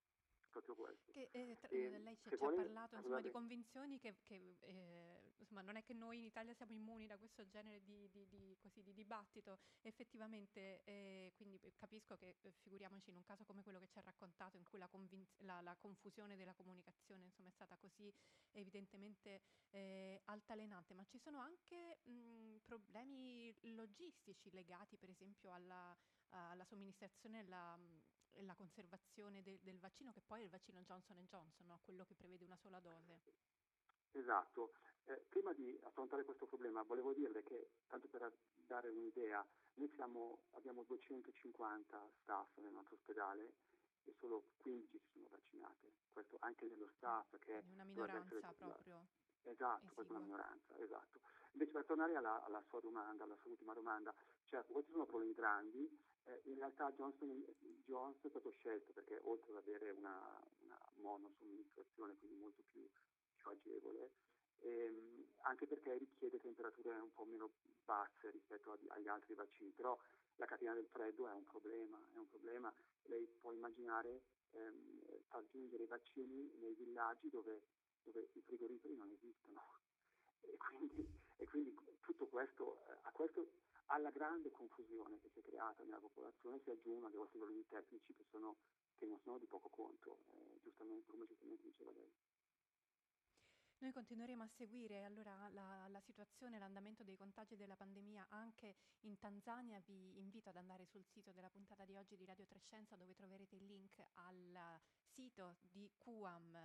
proprio 0.50 0.74
questo. 0.74 1.12
Che, 1.12 1.28
eh, 1.32 1.56
tra, 1.58 1.68
e, 1.68 1.98
lei 1.98 2.16
ci, 2.16 2.28
ci 2.28 2.34
ha 2.34 2.38
parlato 2.38 2.96
insomma, 2.96 3.20
di 3.20 3.30
convinzioni 3.30 3.98
che, 3.98 4.16
che 4.22 4.56
eh, 4.60 5.15
insomma, 5.46 5.62
non 5.62 5.76
è 5.76 5.84
che 5.84 5.94
noi 5.94 6.18
in 6.18 6.24
Italia 6.24 6.52
siamo 6.54 6.72
immuni 6.72 7.06
da 7.06 7.16
questo 7.16 7.46
genere 7.46 7.82
di, 7.84 8.10
di, 8.10 8.26
di, 8.26 8.56
così, 8.60 8.82
di 8.82 8.92
dibattito, 8.92 9.60
effettivamente, 9.82 10.82
eh, 10.84 11.32
quindi 11.36 11.60
capisco 11.76 12.16
che 12.16 12.36
eh, 12.40 12.52
figuriamoci 12.62 13.10
in 13.10 13.16
un 13.16 13.22
caso 13.22 13.44
come 13.44 13.62
quello 13.62 13.78
che 13.78 13.88
ci 13.88 13.98
ha 13.98 14.02
raccontato, 14.02 14.56
in 14.56 14.64
cui 14.64 14.78
la, 14.78 14.88
convinz- 14.88 15.40
la, 15.42 15.60
la 15.60 15.76
confusione 15.76 16.36
della 16.36 16.54
comunicazione 16.54 17.24
insomma, 17.24 17.48
è 17.48 17.52
stata 17.52 17.76
così 17.76 18.12
evidentemente 18.50 19.40
eh, 19.70 20.20
altalenante, 20.24 20.94
ma 20.94 21.04
ci 21.04 21.18
sono 21.18 21.38
anche 21.38 21.98
mh, 22.02 22.56
problemi 22.64 23.54
logistici 23.74 24.50
legati 24.50 24.96
per 24.96 25.10
esempio 25.10 25.52
alla, 25.52 25.96
alla 26.30 26.64
somministrazione 26.64 27.38
e 27.38 27.40
alla, 27.42 27.78
la 28.42 28.54
conservazione 28.54 29.42
de- 29.42 29.60
del 29.62 29.78
vaccino, 29.78 30.12
che 30.12 30.22
poi 30.22 30.40
è 30.40 30.44
il 30.44 30.50
vaccino 30.50 30.82
Johnson 30.82 31.24
Johnson, 31.24 31.66
no? 31.66 31.80
quello 31.84 32.04
che 32.04 32.14
prevede 32.14 32.44
una 32.44 32.56
sola 32.56 32.80
dose. 32.80 33.22
Esatto. 34.16 34.72
Eh, 35.04 35.24
prima 35.28 35.52
di 35.52 35.78
affrontare 35.84 36.24
questo 36.24 36.46
problema 36.46 36.82
volevo 36.82 37.12
dirle 37.12 37.42
che, 37.44 37.70
tanto 37.86 38.08
per 38.08 38.32
dare 38.66 38.88
un'idea, 38.88 39.46
noi 39.74 39.88
siamo, 39.94 40.40
abbiamo 40.52 40.82
250 40.84 42.10
staff 42.22 42.56
nel 42.56 42.72
nostro 42.72 42.96
ospedale 42.96 43.52
e 44.04 44.14
solo 44.18 44.48
15 44.56 44.98
si 44.98 45.10
sono 45.12 45.26
vaccinate, 45.30 45.92
questo 46.12 46.36
anche 46.40 46.66
nello 46.66 46.88
staff 46.96 47.36
che 47.38 47.58
è 47.58 47.62
una 47.72 47.84
minoranza 47.84 48.52
proprio. 48.56 49.06
Esatto, 49.42 50.00
è 50.00 50.04
una 50.08 50.18
minoranza, 50.18 50.76
esatto. 50.78 51.20
Invece 51.52 51.70
per 51.70 51.84
tornare 51.84 52.16
alla, 52.16 52.42
alla, 52.44 52.62
sua 52.68 52.80
domanda, 52.80 53.24
alla 53.24 53.36
sua 53.36 53.50
ultima 53.50 53.74
domanda, 53.74 54.12
certo, 54.46 54.72
questi 54.72 54.90
sono 54.90 55.06
problemi 55.06 55.34
grandi, 55.34 55.88
eh, 56.24 56.40
in 56.46 56.56
realtà 56.56 56.90
Johnson, 56.92 57.44
Johnson, 57.84 58.26
è 58.26 58.28
stato 58.28 58.50
scelto 58.50 58.92
perché 58.92 59.20
oltre 59.22 59.52
ad 59.52 59.58
avere 59.58 59.90
una, 59.90 60.42
una 60.62 60.78
monosomministrazione, 60.94 62.16
quindi 62.16 62.36
molto 62.36 62.64
più, 62.72 62.88
più 63.46 63.50
agevole, 63.50 64.10
ehm, 64.58 65.26
anche 65.42 65.66
perché 65.66 65.96
richiede 65.96 66.40
temperature 66.40 66.98
un 66.98 67.12
po' 67.12 67.24
meno 67.24 67.52
basse 67.84 68.30
rispetto 68.30 68.72
a, 68.72 68.78
agli 68.88 69.08
altri 69.08 69.34
vaccini, 69.34 69.70
però 69.70 69.96
la 70.36 70.46
catena 70.46 70.74
del 70.74 70.86
freddo 70.86 71.28
è 71.28 71.32
un 71.32 71.44
problema, 71.44 71.98
è 72.12 72.18
un 72.18 72.28
problema. 72.28 72.72
lei 73.04 73.26
può 73.40 73.52
immaginare 73.52 74.22
ehm, 74.50 75.22
far 75.28 75.46
giungere 75.50 75.84
i 75.84 75.86
vaccini 75.86 76.50
nei 76.58 76.74
villaggi 76.74 77.30
dove, 77.30 77.62
dove 78.02 78.28
i 78.32 78.40
frigoriferi 78.42 78.96
non 78.96 79.10
esistono. 79.10 79.62
E 80.40 80.56
quindi, 80.56 81.08
e 81.36 81.46
quindi 81.46 81.74
tutto 82.00 82.26
questo, 82.26 82.84
a 83.02 83.10
questo 83.10 83.48
alla 83.86 84.10
grande 84.10 84.50
confusione 84.50 85.20
che 85.20 85.30
si 85.32 85.38
è 85.38 85.42
creata 85.42 85.82
nella 85.84 85.98
popolazione 85.98 86.60
si 86.64 86.70
aggiungono 86.70 87.08
dei 87.08 87.38
problemi 87.38 87.66
tecnici 87.68 88.14
che, 88.14 88.24
sono, 88.30 88.56
che, 88.96 89.06
non 89.06 89.20
sono 89.20 89.38
di 89.38 89.46
poco 89.46 89.68
conto, 89.68 90.18
eh, 90.32 90.60
giustamente, 90.62 91.10
come 91.10 91.26
giustamente 91.26 91.62
diceva 91.62 91.92
lei. 91.92 92.10
Noi 93.78 93.92
continueremo 93.92 94.42
a 94.42 94.48
seguire 94.48 95.04
allora 95.04 95.48
la, 95.50 95.86
la, 95.88 96.00
situazione, 96.00 96.58
l'andamento 96.58 97.04
dei 97.04 97.16
contagi 97.16 97.56
della 97.56 97.76
pandemia 97.76 98.26
anche 98.30 98.74
in 99.00 99.18
Tanzania. 99.18 99.82
Vi 99.84 100.18
invito 100.18 100.48
ad 100.48 100.56
andare 100.56 100.86
sul 100.86 101.04
sito 101.04 101.30
della 101.30 101.50
puntata 101.50 101.84
di 101.84 101.94
oggi 101.94 102.16
di 102.16 102.24
Radio 102.24 102.46
Trescenza 102.46 102.96
dove 102.96 103.14
troverete 103.14 103.56
il 103.56 103.66
link 103.66 104.02
al 104.14 104.80
sito 105.04 105.58
di 105.60 105.90
QAM, 105.98 106.56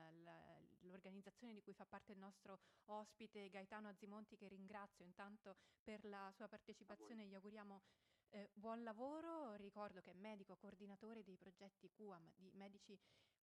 l'organizzazione 0.80 1.54
di 1.54 1.62
cui 1.62 1.74
fa 1.74 1.86
parte 1.86 2.14
il 2.14 2.18
nostro 2.18 2.60
ospite 2.86 3.50
Gaetano 3.50 3.90
Azimonti 3.90 4.38
che 4.38 4.48
ringrazio 4.48 5.04
intanto 5.04 5.58
per 5.84 6.06
la 6.06 6.32
sua 6.34 6.48
partecipazione 6.48 7.24
e 7.24 7.26
gli 7.26 7.36
auguriamo 7.36 7.82
eh, 8.30 8.50
buon 8.54 8.84
lavoro. 8.84 9.56
Ricordo 9.56 10.00
che 10.00 10.12
è 10.12 10.16
medico 10.16 10.56
coordinatore 10.56 11.24
dei 11.24 11.36
progetti 11.36 11.92
QAM 11.92 12.32
di 12.38 12.52
Medici 12.54 12.98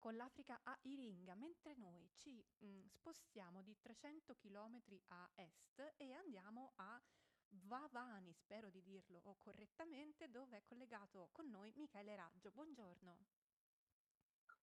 con 0.07 0.15
l'Africa 0.15 0.61
a 0.63 0.79
Iringa, 0.83 1.35
mentre 1.35 1.75
noi 1.75 2.09
ci 2.19 2.31
mh, 2.59 2.65
mm, 2.65 2.87
spostiamo 2.87 3.61
di 3.63 3.77
300 3.81 4.37
km 4.37 4.81
a 5.09 5.29
est 5.35 5.95
e 5.97 6.13
andiamo 6.13 6.75
a 6.77 7.03
Vavani, 7.49 8.33
spero 8.33 8.71
di 8.71 8.81
dirlo 8.85 9.21
correttamente, 9.41 10.31
dove 10.31 10.59
è 10.59 10.63
collegato 10.63 11.31
con 11.33 11.51
noi 11.51 11.73
Michele 11.75 12.15
Raggio. 12.15 12.53
Buongiorno. 12.53 13.19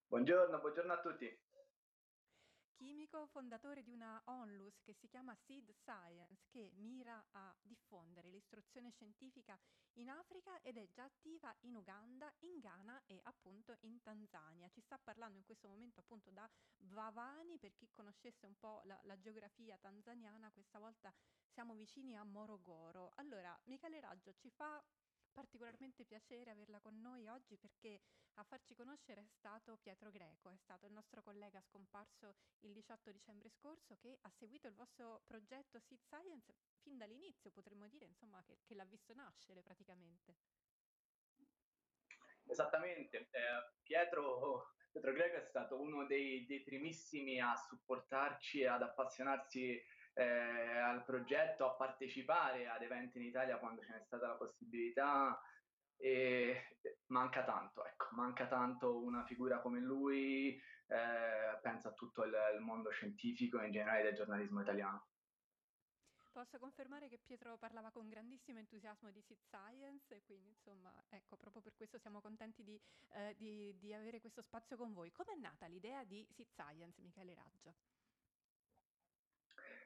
Buongiorno, 0.08 0.60
buongiorno 0.60 0.94
a 0.94 1.02
tutti 1.02 1.38
chimico 2.74 3.28
fondatore 3.28 3.84
di 3.84 3.92
una 3.92 4.22
onlus 4.26 4.82
che 4.82 4.94
si 4.94 5.08
chiama 5.08 5.36
Seed 5.36 5.72
Science 5.72 6.46
che 6.50 6.72
mira 6.76 7.24
a 7.32 7.56
diffondere 7.62 8.30
l'istruzione 8.30 8.90
scientifica 8.92 9.58
in 9.94 10.10
Africa 10.10 10.60
ed 10.62 10.78
è 10.78 10.88
già 10.90 11.04
attiva 11.04 11.56
in 11.62 11.76
Uganda, 11.76 12.34
in 12.40 12.60
Ghana 12.60 13.04
e 13.06 13.20
appunto 13.24 13.78
in 13.82 14.02
Tanzania. 14.02 14.70
Ci 14.70 14.82
sta 14.82 14.98
parlando 14.98 15.38
in 15.38 15.44
questo 15.44 15.68
momento 15.68 16.00
appunto 16.00 16.32
da 16.32 16.50
Vavani, 16.78 17.60
per 17.60 17.74
chi 17.76 17.90
conoscesse 17.92 18.46
un 18.46 18.58
po' 18.58 18.82
la, 18.86 19.00
la 19.04 19.20
geografia 19.20 19.78
tanzaniana, 19.78 20.52
questa 20.52 20.80
volta 20.80 21.14
siamo 21.48 21.76
vicini 21.76 22.18
a 22.18 22.24
Morogoro. 22.24 23.12
Allora, 23.16 23.58
Michele 23.66 24.00
Raggio 24.00 24.34
ci 24.34 24.50
fa 24.50 24.84
particolarmente 25.34 26.06
piacere 26.06 26.52
averla 26.52 26.80
con 26.80 27.00
noi 27.02 27.28
oggi 27.28 27.58
perché 27.58 28.02
a 28.36 28.44
farci 28.44 28.76
conoscere 28.76 29.22
è 29.22 29.28
stato 29.28 29.78
Pietro 29.82 30.12
Greco, 30.12 30.50
è 30.50 30.58
stato 30.58 30.86
il 30.86 30.94
nostro 30.94 31.22
collega 31.22 31.60
scomparso 31.62 32.36
il 32.62 32.72
18 32.72 33.12
dicembre 33.12 33.50
scorso 33.50 33.98
che 33.98 34.18
ha 34.22 34.30
seguito 34.30 34.68
il 34.68 34.76
vostro 34.76 35.24
progetto 35.26 35.80
Seed 35.80 36.02
Science 36.02 36.54
fin 36.82 36.98
dall'inizio, 36.98 37.52
potremmo 37.52 37.88
dire 37.88 38.06
insomma 38.06 38.42
che, 38.44 38.60
che 38.64 38.76
l'ha 38.76 38.86
visto 38.86 39.14
nascere 39.14 39.62
praticamente. 39.62 40.36
Esattamente, 42.46 43.30
eh, 43.32 43.74
Pietro, 43.82 44.76
Pietro 44.92 45.14
Greco 45.14 45.38
è 45.38 45.42
stato 45.42 45.80
uno 45.80 46.06
dei, 46.06 46.46
dei 46.46 46.62
primissimi 46.62 47.40
a 47.40 47.56
supportarci 47.56 48.62
e 48.62 48.68
ad 48.68 48.82
appassionarsi 48.82 49.82
eh, 50.14 50.78
al 50.78 51.04
progetto, 51.04 51.66
a 51.66 51.76
partecipare 51.76 52.68
ad 52.68 52.82
eventi 52.82 53.18
in 53.18 53.26
Italia 53.26 53.58
quando 53.58 53.82
ce 53.84 53.94
n'è 53.94 54.02
stata 54.02 54.28
la 54.28 54.36
possibilità. 54.36 55.40
E 55.96 56.78
manca 57.08 57.44
tanto, 57.46 57.86
ecco, 57.86 58.08
manca 58.12 58.48
tanto 58.48 59.02
una 59.02 59.24
figura 59.24 59.62
come 59.62 59.80
lui, 59.80 60.50
eh, 60.88 61.60
pensa 61.62 61.90
a 61.90 61.94
tutto 61.94 62.26
il, 62.26 62.36
il 62.56 62.60
mondo 62.60 62.90
scientifico 62.90 63.62
e 63.62 63.68
in 63.68 63.72
generale 63.72 64.04
del 64.04 64.16
giornalismo 64.16 64.62
italiano. 64.62 65.08
Posso 66.34 66.58
confermare 66.58 67.10
che 67.10 67.20
Pietro 67.20 67.58
parlava 67.58 67.92
con 67.92 68.10
grandissimo 68.10 68.58
entusiasmo 68.58 69.12
di 69.12 69.22
Seed 69.22 69.40
Science 69.40 70.16
e 70.16 70.24
quindi 70.24 70.50
insomma, 70.50 70.92
ecco, 71.10 71.38
proprio 71.38 71.62
per 71.62 71.76
questo 71.76 72.00
siamo 72.00 72.22
contenti 72.22 72.64
di, 72.64 72.82
eh, 73.12 73.36
di, 73.38 73.78
di 73.78 73.94
avere 73.94 74.20
questo 74.20 74.42
spazio 74.42 74.76
con 74.76 74.94
voi. 74.94 75.12
Com'è 75.12 75.36
nata 75.36 75.68
l'idea 75.68 76.04
di 76.04 76.28
Seed 76.32 76.48
Science, 76.50 77.00
Michele 77.02 77.36
Raggio? 77.36 77.76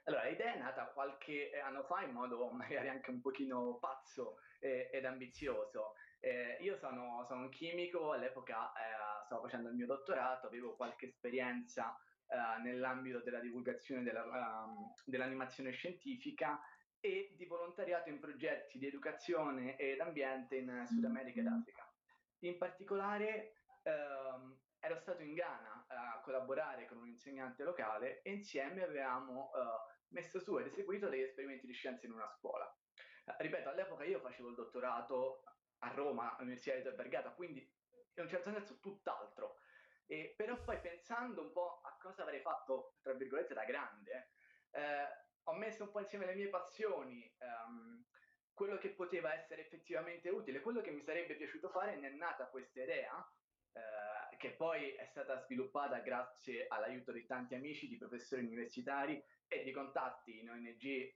Allora, 0.08 0.24
l'idea 0.24 0.54
è 0.54 0.58
nata 0.58 0.86
qualche 0.86 1.52
anno 1.62 1.84
fa 1.84 2.02
in 2.02 2.12
modo 2.12 2.50
magari 2.52 2.88
anche 2.88 3.12
un 3.12 3.20
pochino 3.20 3.78
pazzo 3.78 4.38
eh, 4.60 4.90
ed 4.92 5.06
ambizioso. 5.06 5.94
Eh, 6.20 6.58
io 6.62 6.78
sono, 6.78 7.26
sono, 7.26 7.42
un 7.42 7.50
chimico, 7.50 8.14
all'epoca 8.14 8.72
eh, 8.72 9.26
stavo 9.26 9.44
facendo 9.44 9.70
il 9.70 9.76
mio 9.76 9.86
dottorato, 9.86 10.48
avevo 10.48 10.76
qualche 10.76 11.08
esperienza 11.08 11.94
eh, 12.28 12.62
nell'ambito 12.64 13.20
della 13.20 13.40
divulgazione 13.40 14.02
della, 14.02 14.24
um, 14.24 14.94
dell'animazione 15.06 15.72
scientifica 15.72 16.60
e 17.02 17.34
di 17.36 17.46
volontariato 17.46 18.10
in 18.10 18.20
progetti 18.20 18.80
di 18.80 18.88
educazione 18.88 19.76
ed 19.76 20.00
ambiente 20.00 20.56
in 20.56 20.84
Sud 20.88 21.04
America 21.04 21.42
ed 21.42 21.48
Africa. 21.48 21.86
In 22.40 22.58
particolare 22.58 23.58
ehm, 23.84 24.58
ero 24.80 24.98
stato 25.00 25.22
in 25.22 25.34
Ghana 25.34 25.86
a 25.88 26.22
collaborare 26.22 26.86
con 26.86 26.98
un 26.98 27.08
insegnante 27.08 27.64
locale 27.64 28.22
e 28.22 28.32
insieme 28.32 28.84
avevamo 28.84 29.52
uh, 29.54 29.96
messo 30.10 30.40
su 30.40 30.58
ed 30.58 30.68
eseguito 30.68 31.10
degli 31.10 31.22
esperimenti 31.22 31.66
di 31.66 31.74
scienze 31.74 32.06
in 32.06 32.14
una 32.14 32.28
scuola. 32.28 32.66
Uh, 33.26 33.34
ripeto, 33.38 33.70
all'epoca 33.70 34.04
io 34.04 34.20
facevo 34.20 34.50
il 34.50 34.56
dottorato 34.56 35.44
a 35.80 35.90
Roma, 35.90 36.36
all'Università 36.36 36.76
di 36.76 36.84
Tor 36.84 36.96
Vergata, 36.96 37.32
quindi 37.32 37.60
in 37.60 38.24
un 38.24 38.30
certo 38.30 38.52
senso 38.52 38.80
tutt'altro. 38.80 39.60
E, 40.06 40.34
però 40.38 40.62
poi 40.64 40.80
pensando 40.80 41.42
un 41.42 41.52
po' 41.52 41.82
a 41.84 41.98
cosa 42.00 42.24
avrei 42.24 42.40
fatto, 42.40 42.96
tra 43.02 43.14
virgolette, 43.14 43.54
da 43.54 43.66
grande, 43.66 44.32
eh, 44.72 45.26
ho 45.44 45.54
messo 45.54 45.84
un 45.84 45.92
po' 45.92 46.00
insieme 46.00 46.26
alle 46.26 46.36
mie 46.36 46.50
passioni, 46.50 47.36
um, 47.40 48.06
quello 48.54 48.78
che 48.78 48.90
poteva 48.90 49.34
essere 49.34 49.62
effettivamente 49.62 50.30
utile, 50.30 50.62
quello 50.62 50.82
che 50.82 50.92
mi 50.92 51.02
sarebbe 51.02 51.36
piaciuto 51.36 51.70
fare, 51.70 51.96
ne 51.98 52.08
è 52.08 52.12
nata 52.12 52.48
questa 52.48 52.82
idea, 52.82 53.14
eh, 53.74 54.38
che 54.38 54.52
poi 54.56 54.92
è 54.94 55.06
stata 55.06 55.38
sviluppata 55.38 56.00
grazie 56.00 56.68
all'aiuto 56.68 57.12
di 57.12 57.26
tanti 57.26 57.56
amici, 57.56 57.88
di 57.88 57.98
professori 57.98 58.44
universitari 58.44 59.24
e 59.48 59.64
di 59.64 59.72
contatti 59.72 60.40
in 60.40 60.50
ONG 60.50 60.84
eh, 60.84 61.12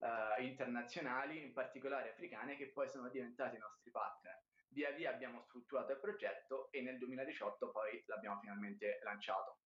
eh, 0.00 0.42
internazionali, 0.44 1.42
in 1.42 1.52
particolare 1.52 2.10
africane, 2.10 2.56
che 2.56 2.70
poi 2.70 2.88
sono 2.88 3.08
diventati 3.08 3.56
i 3.56 3.60
nostri 3.60 3.90
partner. 3.90 4.42
Via 4.70 4.90
via 4.90 5.10
abbiamo 5.10 5.40
strutturato 5.42 5.92
il 5.92 5.98
progetto 5.98 6.70
e 6.70 6.82
nel 6.82 6.98
2018 6.98 7.70
poi 7.70 8.02
l'abbiamo 8.06 8.38
finalmente 8.40 9.00
lanciato. 9.02 9.57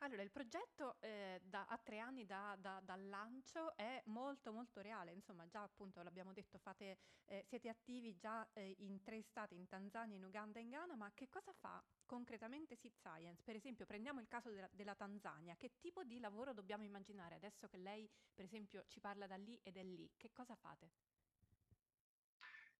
Allora, 0.00 0.22
il 0.22 0.30
progetto 0.30 0.96
eh, 1.00 1.40
da, 1.42 1.66
a 1.66 1.76
tre 1.76 1.98
anni 1.98 2.24
da, 2.24 2.56
da, 2.60 2.80
dal 2.84 3.08
lancio 3.08 3.76
è 3.76 4.00
molto 4.06 4.52
molto 4.52 4.80
reale, 4.80 5.10
insomma 5.12 5.46
già 5.48 5.62
appunto 5.62 6.02
l'abbiamo 6.02 6.32
detto, 6.32 6.56
fate, 6.58 6.98
eh, 7.24 7.42
siete 7.48 7.68
attivi 7.68 8.16
già 8.16 8.48
eh, 8.52 8.76
in 8.78 9.02
tre 9.02 9.20
stati, 9.22 9.56
in 9.56 9.66
Tanzania, 9.66 10.16
in 10.16 10.24
Uganda 10.24 10.60
e 10.60 10.62
in 10.62 10.68
Ghana, 10.70 10.94
ma 10.94 11.10
che 11.12 11.28
cosa 11.28 11.52
fa 11.52 11.82
concretamente 12.06 12.76
Seed 12.76 12.94
Science? 12.94 13.42
Per 13.42 13.56
esempio 13.56 13.86
prendiamo 13.86 14.20
il 14.20 14.28
caso 14.28 14.50
della, 14.50 14.68
della 14.70 14.94
Tanzania, 14.94 15.56
che 15.56 15.72
tipo 15.80 16.04
di 16.04 16.20
lavoro 16.20 16.52
dobbiamo 16.52 16.84
immaginare 16.84 17.34
adesso 17.34 17.66
che 17.66 17.76
lei 17.76 18.08
per 18.32 18.44
esempio 18.44 18.84
ci 18.86 19.00
parla 19.00 19.26
da 19.26 19.36
lì 19.36 19.58
ed 19.64 19.76
è 19.76 19.82
lì, 19.82 20.08
che 20.16 20.30
cosa 20.32 20.54
fate? 20.54 20.92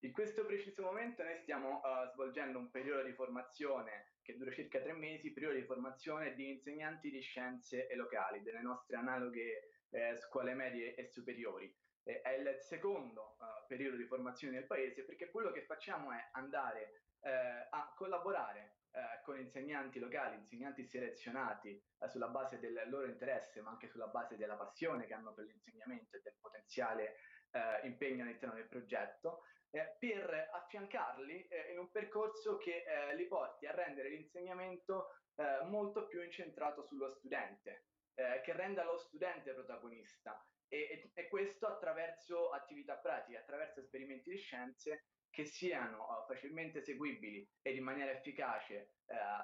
In 0.03 0.13
questo 0.13 0.47
preciso 0.47 0.83
momento 0.83 1.25
noi 1.25 1.37
stiamo 1.39 1.81
uh, 1.81 2.09
svolgendo 2.13 2.57
un 2.61 2.71
periodo 2.71 3.03
di 3.03 3.13
formazione 3.15 4.13
che 4.23 4.37
dura 4.37 4.53
circa 4.53 4.81
tre 4.81 4.93
mesi, 4.93 5.33
periodo 5.33 5.57
di 5.57 5.65
formazione 5.65 6.35
di 6.35 6.51
insegnanti 6.51 7.11
di 7.11 7.21
scienze 7.21 7.89
e 7.89 7.97
locali 7.97 8.41
delle 8.43 8.61
nostre 8.61 8.97
analoghe 8.97 9.71
eh, 9.91 10.17
scuole 10.19 10.55
medie 10.55 10.95
e 10.95 11.05
superiori. 11.05 11.75
Eh, 12.05 12.21
è 12.21 12.31
il 12.35 12.59
secondo 12.61 13.35
uh, 13.41 13.67
periodo 13.67 13.97
di 13.97 14.05
formazione 14.05 14.55
del 14.55 14.67
paese 14.67 15.05
perché 15.05 15.31
quello 15.31 15.51
che 15.51 15.65
facciamo 15.65 16.13
è 16.13 16.29
andare 16.31 17.03
eh, 17.23 17.67
a 17.69 17.93
collaborare 17.97 18.77
eh, 18.93 19.21
con 19.25 19.37
insegnanti 19.37 19.99
locali, 19.99 20.37
insegnanti 20.37 20.85
selezionati 20.85 21.83
sulla 22.07 22.29
base 22.29 22.61
del 22.61 22.85
loro 22.87 23.07
interesse, 23.07 23.61
ma 23.63 23.71
anche 23.71 23.89
sulla 23.89 24.07
base 24.07 24.37
della 24.37 24.55
passione 24.55 25.07
che 25.07 25.15
hanno 25.15 25.35
per 25.35 25.47
l'insegnamento 25.47 26.17
e 26.17 26.21
del 26.23 26.37
potenziale 26.41 27.17
eh, 27.51 27.87
impegno 27.87 28.23
all'interno 28.23 28.55
del 28.55 28.69
progetto, 28.69 29.43
eh, 29.71 29.97
per 29.99 30.49
affiancarli 30.53 31.47
eh, 31.49 31.73
in 31.73 31.79
un 31.79 31.91
percorso 31.91 32.57
che 32.57 32.85
eh, 32.85 33.15
li 33.17 33.27
porti 33.27 33.67
a 33.67 33.73
rendere 33.73 34.09
l'insegnamento 34.09 35.11
eh, 35.37 35.65
molto 35.65 36.07
più 36.07 36.23
incentrato 36.23 36.83
sullo 36.83 37.11
studente, 37.11 37.87
eh, 38.15 38.41
che 38.43 38.53
renda 38.53 38.85
lo 38.85 38.97
studente 38.97 39.53
protagonista. 39.53 40.43
E, 40.71 41.11
e, 41.15 41.29
questo 41.29 41.67
attraverso 41.67 42.51
attività 42.51 42.97
pratiche, 42.97 43.39
attraverso 43.39 43.81
esperimenti 43.81 44.29
di 44.31 44.37
scienze 44.37 45.07
che 45.31 45.47
siano 45.47 46.05
uh, 46.05 46.27
facilmente 46.27 46.81
eseguibili 46.81 47.49
ed 47.63 47.77
in 47.77 47.85
maniera 47.85 48.11
efficace 48.11 48.97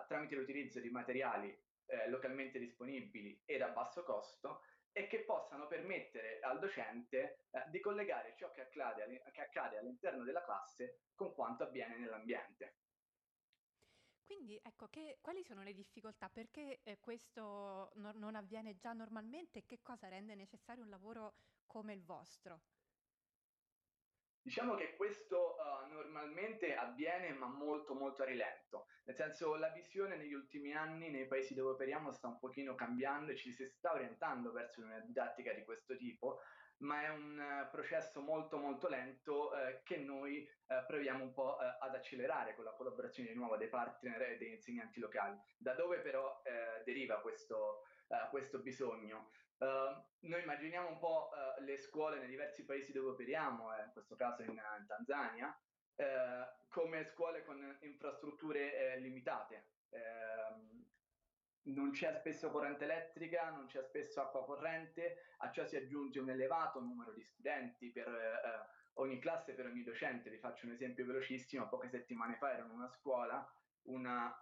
tramite 0.06 0.34
l'utilizzo 0.34 0.80
di 0.80 0.90
materiali 0.90 1.58
localmente 2.08 2.58
disponibili 2.58 3.40
ed 3.46 3.62
a 3.62 3.68
basso 3.68 4.02
costo 4.02 4.60
e 4.96 5.08
che 5.08 5.24
possano 5.24 5.66
permettere 5.66 6.38
al 6.40 6.60
docente 6.60 7.46
eh, 7.50 7.64
di 7.68 7.80
collegare 7.80 8.34
ciò 8.36 8.50
che 8.52 8.60
accade, 8.62 9.22
che 9.32 9.42
accade 9.42 9.78
all'interno 9.78 10.22
della 10.22 10.44
classe 10.44 11.00
con 11.16 11.34
quanto 11.34 11.64
avviene 11.64 11.98
nell'ambiente. 11.98 12.76
Quindi 14.24 14.58
ecco, 14.62 14.86
che, 14.88 15.18
quali 15.20 15.42
sono 15.42 15.62
le 15.62 15.74
difficoltà? 15.74 16.28
Perché 16.28 16.80
eh, 16.84 16.98
questo 17.00 17.90
no, 17.96 18.12
non 18.14 18.36
avviene 18.36 18.76
già 18.76 18.92
normalmente 18.92 19.64
che 19.66 19.80
cosa 19.82 20.08
rende 20.08 20.34
necessario 20.36 20.84
un 20.84 20.90
lavoro 20.90 21.34
come 21.66 21.92
il 21.92 22.04
vostro? 22.04 22.62
Diciamo 24.44 24.74
che 24.74 24.94
questo 24.94 25.56
uh, 25.56 25.90
normalmente 25.90 26.76
avviene 26.76 27.32
ma 27.32 27.46
molto 27.46 27.94
molto 27.94 28.20
a 28.20 28.26
rilento, 28.26 28.88
nel 29.04 29.16
senso 29.16 29.54
la 29.54 29.70
visione 29.70 30.18
negli 30.18 30.34
ultimi 30.34 30.74
anni 30.74 31.08
nei 31.08 31.26
paesi 31.26 31.54
dove 31.54 31.70
operiamo 31.70 32.12
sta 32.12 32.28
un 32.28 32.38
pochino 32.38 32.74
cambiando 32.74 33.32
e 33.32 33.36
ci 33.36 33.50
si 33.52 33.66
sta 33.66 33.94
orientando 33.94 34.52
verso 34.52 34.82
una 34.82 35.00
didattica 35.00 35.54
di 35.54 35.64
questo 35.64 35.96
tipo, 35.96 36.40
ma 36.80 37.04
è 37.04 37.08
un 37.08 37.38
uh, 37.38 37.70
processo 37.70 38.20
molto 38.20 38.58
molto 38.58 38.86
lento 38.86 39.48
uh, 39.48 39.82
che 39.82 39.96
noi 39.96 40.46
proviamo 40.86 41.22
un 41.22 41.32
po' 41.32 41.56
ad 41.56 41.94
accelerare 41.94 42.54
con 42.54 42.64
la 42.64 42.72
collaborazione 42.72 43.28
di 43.28 43.34
nuovo 43.34 43.56
dei 43.56 43.68
partner 43.68 44.20
e 44.22 44.36
degli 44.38 44.52
insegnanti 44.52 44.98
locali. 44.98 45.38
Da 45.56 45.74
dove 45.74 46.00
però 46.00 46.40
deriva 46.84 47.20
questo, 47.20 47.82
questo 48.30 48.60
bisogno? 48.60 49.28
Uh, 49.58 50.02
noi 50.26 50.42
immaginiamo 50.42 50.88
un 50.88 50.98
po' 50.98 51.30
uh, 51.30 51.62
le 51.62 51.76
scuole 51.76 52.18
nei 52.18 52.28
diversi 52.28 52.64
paesi 52.64 52.92
dove 52.92 53.10
operiamo, 53.10 53.74
eh, 53.76 53.84
in 53.84 53.90
questo 53.92 54.16
caso 54.16 54.42
in, 54.42 54.50
in 54.50 54.86
Tanzania, 54.86 55.56
eh, 55.96 56.48
come 56.68 57.04
scuole 57.04 57.44
con 57.44 57.76
infrastrutture 57.82 58.94
eh, 58.94 58.98
limitate. 58.98 59.68
Ehm, 59.90 60.82
non 61.66 61.92
c'è 61.92 62.12
spesso 62.18 62.50
corrente 62.50 62.84
elettrica, 62.84 63.50
non 63.50 63.66
c'è 63.66 63.82
spesso 63.82 64.20
acqua 64.20 64.44
corrente, 64.44 65.28
a 65.38 65.50
ciò 65.50 65.64
si 65.64 65.76
aggiunge 65.76 66.20
un 66.20 66.30
elevato 66.30 66.80
numero 66.80 67.12
di 67.12 67.22
studenti 67.22 67.90
per 67.90 68.08
eh, 68.08 68.90
ogni 68.94 69.18
classe, 69.18 69.54
per 69.54 69.66
ogni 69.66 69.82
docente. 69.82 70.30
Vi 70.30 70.38
faccio 70.38 70.66
un 70.66 70.72
esempio 70.72 71.06
velocissimo, 71.06 71.68
poche 71.68 71.88
settimane 71.88 72.36
fa 72.36 72.52
ero 72.52 72.64
in 72.64 72.72
una 72.72 72.88
scuola, 72.88 73.48
una 73.84 74.38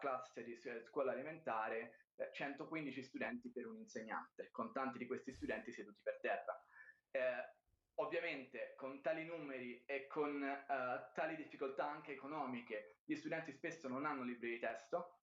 classe 0.00 0.44
di 0.44 0.54
scuola 0.84 1.12
elementare 1.12 2.01
115 2.32 2.98
eh, 2.98 3.02
studenti 3.02 3.50
per 3.50 3.66
un 3.66 3.76
insegnante, 3.76 4.50
con 4.50 4.72
tanti 4.72 4.98
di 4.98 5.06
questi 5.06 5.32
studenti 5.32 5.72
seduti 5.72 6.00
per 6.02 6.18
terra. 6.20 6.64
Eh, 7.10 7.60
ovviamente 7.96 8.74
con 8.76 9.02
tali 9.02 9.24
numeri 9.24 9.84
e 9.84 10.06
con 10.06 10.42
eh, 10.42 11.10
tali 11.14 11.36
difficoltà 11.36 11.88
anche 11.88 12.12
economiche, 12.12 12.96
gli 13.04 13.14
studenti 13.14 13.52
spesso 13.52 13.88
non 13.88 14.06
hanno 14.06 14.22
libri 14.22 14.50
di 14.50 14.58
testo 14.58 15.18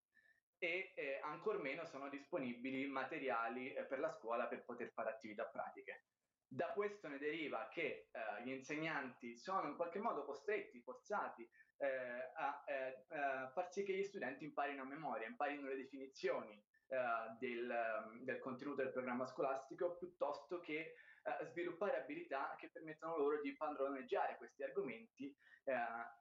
e 0.60 0.94
eh, 0.96 1.20
ancor 1.24 1.62
meno 1.62 1.86
sono 1.86 2.10
disponibili 2.10 2.86
materiali 2.86 3.74
eh, 3.74 3.84
per 3.86 4.00
la 4.00 4.12
scuola 4.12 4.48
per 4.48 4.64
poter 4.66 4.92
fare 4.92 5.10
attività 5.10 5.46
pratiche. 5.46 6.06
Da 6.52 6.72
questo 6.74 7.08
ne 7.08 7.20
deriva 7.20 7.70
che 7.72 8.10
eh, 8.12 8.44
gli 8.44 8.50
insegnanti 8.50 9.38
sono 9.38 9.70
in 9.70 9.76
qualche 9.76 10.00
modo 10.00 10.26
costretti, 10.26 10.82
forzati 10.82 11.48
eh, 11.78 12.32
a 12.36 12.64
eh, 12.68 13.06
far 13.54 13.72
sì 13.72 13.84
che 13.84 13.94
gli 13.94 14.04
studenti 14.04 14.44
imparino 14.44 14.82
a 14.82 14.86
memoria, 14.86 15.28
imparino 15.28 15.68
le 15.68 15.78
definizioni, 15.78 16.62
eh, 16.90 17.38
del, 17.40 17.70
ehm, 17.70 18.24
del, 18.24 18.40
contenuto 18.40 18.82
del 18.82 18.92
programma 18.92 19.26
scolastico 19.28 19.96
piuttosto 19.98 20.60
che 20.60 20.96
eh, 21.24 21.46
sviluppare 21.46 22.02
abilità 22.02 22.56
che 22.58 22.70
permettano 22.70 23.18
loro 23.18 23.40
di 23.42 23.54
padroneggiare 23.54 24.38
questi 24.38 24.64
argomenti 24.64 25.36
eh, 25.66 25.74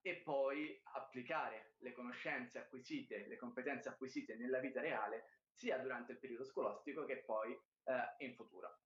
e 0.02 0.16
poi 0.22 0.78
applicare 0.94 1.74
le 1.78 1.92
conoscenze 1.92 2.58
acquisite, 2.58 3.26
le 3.26 3.36
competenze 3.36 3.88
acquisite 3.88 4.36
nella 4.36 4.58
vita 4.58 4.80
reale 4.80 5.30
sia 5.50 5.78
durante 5.78 6.12
il 6.12 6.18
periodo 6.18 6.44
scolastico 6.44 7.04
che 7.04 7.22
poi 7.24 7.52
eh, 7.52 8.24
in 8.26 8.34
futuro. 8.34 8.78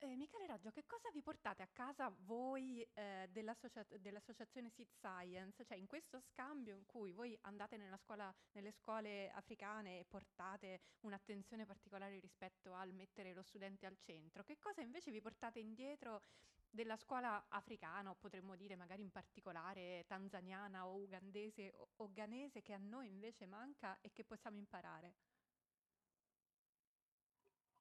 Eh, 0.00 0.14
Michele 0.14 0.46
Raggio, 0.46 0.70
che 0.70 0.84
cosa 0.86 1.10
vi 1.12 1.22
portate 1.22 1.62
a 1.62 1.68
casa 1.72 2.08
voi 2.20 2.88
eh, 2.94 3.28
dell'associa- 3.32 3.84
dell'associazione 3.98 4.70
Seed 4.70 4.88
Science? 4.92 5.64
Cioè 5.64 5.76
in 5.76 5.88
questo 5.88 6.20
scambio 6.20 6.76
in 6.76 6.86
cui 6.86 7.10
voi 7.10 7.36
andate 7.42 7.76
scuola, 7.96 8.32
nelle 8.52 8.70
scuole 8.70 9.28
africane 9.32 9.98
e 9.98 10.04
portate 10.04 10.80
un'attenzione 11.00 11.66
particolare 11.66 12.20
rispetto 12.20 12.74
al 12.74 12.92
mettere 12.92 13.34
lo 13.34 13.42
studente 13.42 13.86
al 13.86 13.98
centro, 13.98 14.44
che 14.44 14.56
cosa 14.60 14.82
invece 14.82 15.10
vi 15.10 15.20
portate 15.20 15.58
indietro 15.58 16.22
della 16.70 16.96
scuola 16.96 17.46
africana 17.48 18.10
o 18.10 18.14
potremmo 18.14 18.54
dire 18.54 18.76
magari 18.76 19.02
in 19.02 19.10
particolare 19.10 20.04
tanzaniana 20.06 20.86
o 20.86 20.94
ugandese 20.94 21.72
o, 21.74 21.88
o 21.96 22.12
ghanese 22.12 22.62
che 22.62 22.72
a 22.72 22.78
noi 22.78 23.08
invece 23.08 23.46
manca 23.46 23.98
e 24.00 24.12
che 24.12 24.22
possiamo 24.24 24.58
imparare? 24.58 25.14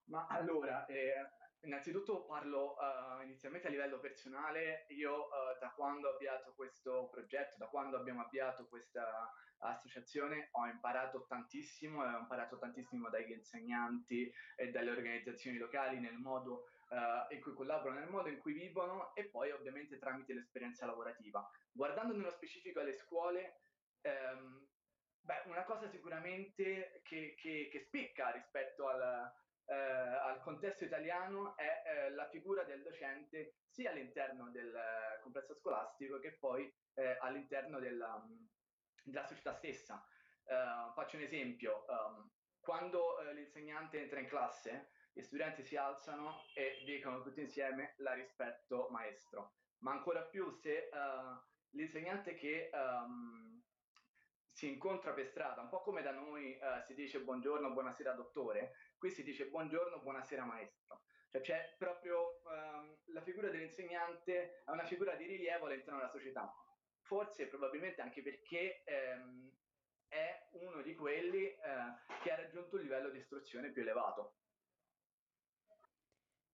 Ma 0.05 0.25
allora, 0.27 0.85
eh, 0.85 1.29
Innanzitutto 1.61 2.25
parlo 2.25 2.75
uh, 2.75 3.21
inizialmente 3.23 3.67
a 3.67 3.71
livello 3.71 3.99
personale, 3.99 4.85
io 4.89 5.25
uh, 5.25 5.57
da 5.59 5.71
quando 5.71 6.07
ho 6.07 6.13
avviato 6.13 6.53
questo 6.55 7.09
progetto, 7.09 7.57
da 7.57 7.67
quando 7.67 7.97
abbiamo 7.97 8.21
avviato 8.21 8.67
questa 8.67 9.31
associazione 9.59 10.49
ho 10.51 10.67
imparato 10.67 11.25
tantissimo, 11.25 12.03
ho 12.03 12.19
imparato 12.19 12.57
tantissimo 12.57 13.09
dagli 13.09 13.31
insegnanti 13.31 14.31
e 14.55 14.69
dalle 14.69 14.91
organizzazioni 14.91 15.57
locali 15.57 15.99
nel 15.99 16.17
modo 16.17 16.67
uh, 16.89 17.33
in 17.33 17.41
cui 17.41 17.53
collaborano, 17.53 17.99
nel 17.99 18.09
modo 18.09 18.29
in 18.29 18.37
cui 18.37 18.53
vivono 18.53 19.15
e 19.15 19.25
poi 19.25 19.51
ovviamente 19.51 19.97
tramite 19.97 20.33
l'esperienza 20.33 20.85
lavorativa. 20.85 21.47
Guardando 21.71 22.13
nello 22.13 22.31
specifico 22.31 22.79
alle 22.79 22.95
scuole, 22.95 23.61
um, 24.03 24.67
beh, 25.21 25.43
una 25.47 25.63
cosa 25.63 25.87
sicuramente 25.87 27.01
che, 27.03 27.35
che, 27.35 27.67
che 27.71 27.79
spicca 27.79 28.29
rispetto 28.29 28.87
al 28.87 29.33
eh, 29.67 29.75
al 29.75 30.39
contesto 30.41 30.85
italiano 30.85 31.55
è 31.57 31.83
eh, 31.85 32.09
la 32.11 32.27
figura 32.29 32.63
del 32.63 32.81
docente 32.83 33.57
sia 33.67 33.91
all'interno 33.91 34.49
del 34.49 34.73
eh, 34.73 35.21
complesso 35.21 35.55
scolastico 35.55 36.19
che 36.19 36.37
poi 36.39 36.73
eh, 36.93 37.17
all'interno 37.19 37.79
della, 37.79 38.17
mm, 38.17 38.45
della, 39.03 39.25
società 39.25 39.53
stessa. 39.53 40.01
Eh, 40.45 40.91
faccio 40.95 41.17
un 41.17 41.23
esempio, 41.23 41.85
um, 41.89 42.31
quando 42.59 43.19
eh, 43.19 43.33
l'insegnante 43.33 44.01
entra 44.01 44.19
in 44.19 44.27
classe, 44.27 44.91
gli 45.11 45.21
studenti 45.21 45.63
si 45.63 45.75
alzano 45.75 46.43
e 46.55 46.81
dicono 46.85 47.21
tutti 47.21 47.41
insieme 47.41 47.93
la 47.97 48.13
rispetto 48.13 48.87
maestro, 48.89 49.55
ma 49.79 49.91
ancora 49.91 50.21
più 50.21 50.49
se 50.51 50.89
l'insegnante 51.71 52.35
che 52.35 52.69
um, 52.71 53.61
si 54.45 54.69
incontra 54.71 55.13
per 55.13 55.27
strada, 55.27 55.61
un 55.61 55.69
po' 55.69 55.81
come 55.81 56.03
da 56.03 56.11
noi 56.11 56.57
si 56.85 56.93
dice 56.93 57.19
buongiorno, 57.21 57.71
buonasera 57.71 58.13
dottore, 58.13 58.73
qui 58.97 59.11
si 59.11 59.23
dice 59.23 59.47
buongiorno, 59.47 59.99
buonasera 59.99 60.43
maestro. 60.43 61.03
Cioè 61.29 61.41
c'è 61.41 61.75
proprio 61.77 62.41
um, 62.45 62.97
la 63.13 63.21
figura 63.21 63.49
dell'insegnante 63.49 64.63
è 64.63 64.71
una 64.71 64.85
figura 64.85 65.15
di 65.15 65.25
rilievo 65.25 65.65
all'interno 65.65 65.99
della 65.99 66.11
società. 66.11 66.51
Forse 67.01 67.47
probabilmente 67.47 68.01
anche 68.01 68.21
perché 68.21 68.83
ehm, 68.83 69.51
è 70.07 70.47
uno 70.53 70.81
di 70.81 70.95
quelli 70.95 71.45
eh, 71.45 71.57
che 72.21 72.31
ha 72.31 72.35
raggiunto 72.35 72.75
un 72.75 72.81
livello 72.81 73.09
di 73.09 73.19
istruzione 73.19 73.71
più 73.71 73.81
elevato. 73.81 74.37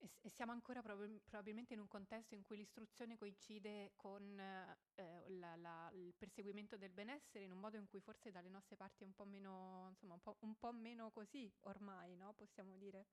E, 0.04 0.30
siamo 0.30 0.52
ancora 0.52 0.82
prob- 0.82 1.22
probabilmente 1.24 1.74
in 1.74 1.80
un 1.80 1.88
contesto 1.88 2.36
in 2.36 2.44
cui 2.44 2.58
l'istruzione 2.58 3.16
coincide 3.16 3.94
con 3.96 4.38
eh, 4.38 5.30
la, 5.30 5.56
la, 5.56 5.90
il 5.94 6.14
perseguimento 6.18 6.76
del 6.78 6.92
benessere 6.92 7.46
in 7.46 7.52
un 7.54 7.60
modo 7.60 7.78
in 7.78 7.88
cui 7.88 8.02
forse 8.02 8.30
dalle 8.30 8.50
nostre 8.50 8.76
parti 8.76 9.04
è 9.04 9.06
un 9.06 9.14
po' 9.14 9.24
meno, 9.26 9.88
insomma, 9.90 10.16
un 10.16 10.22
po', 10.22 10.36
un 10.42 10.58
po 10.58 10.74
meno 10.74 11.10
così 11.12 11.50
ormai, 11.62 12.18
no? 12.18 12.34
Possiamo 12.34 12.76
dire. 12.78 13.06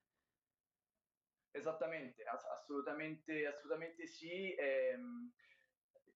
Esattamente, 1.52 2.24
ass- 2.24 2.46
assolutamente, 2.46 3.46
assolutamente 3.46 4.06
sì. 4.06 4.52
Ehm, 4.54 5.32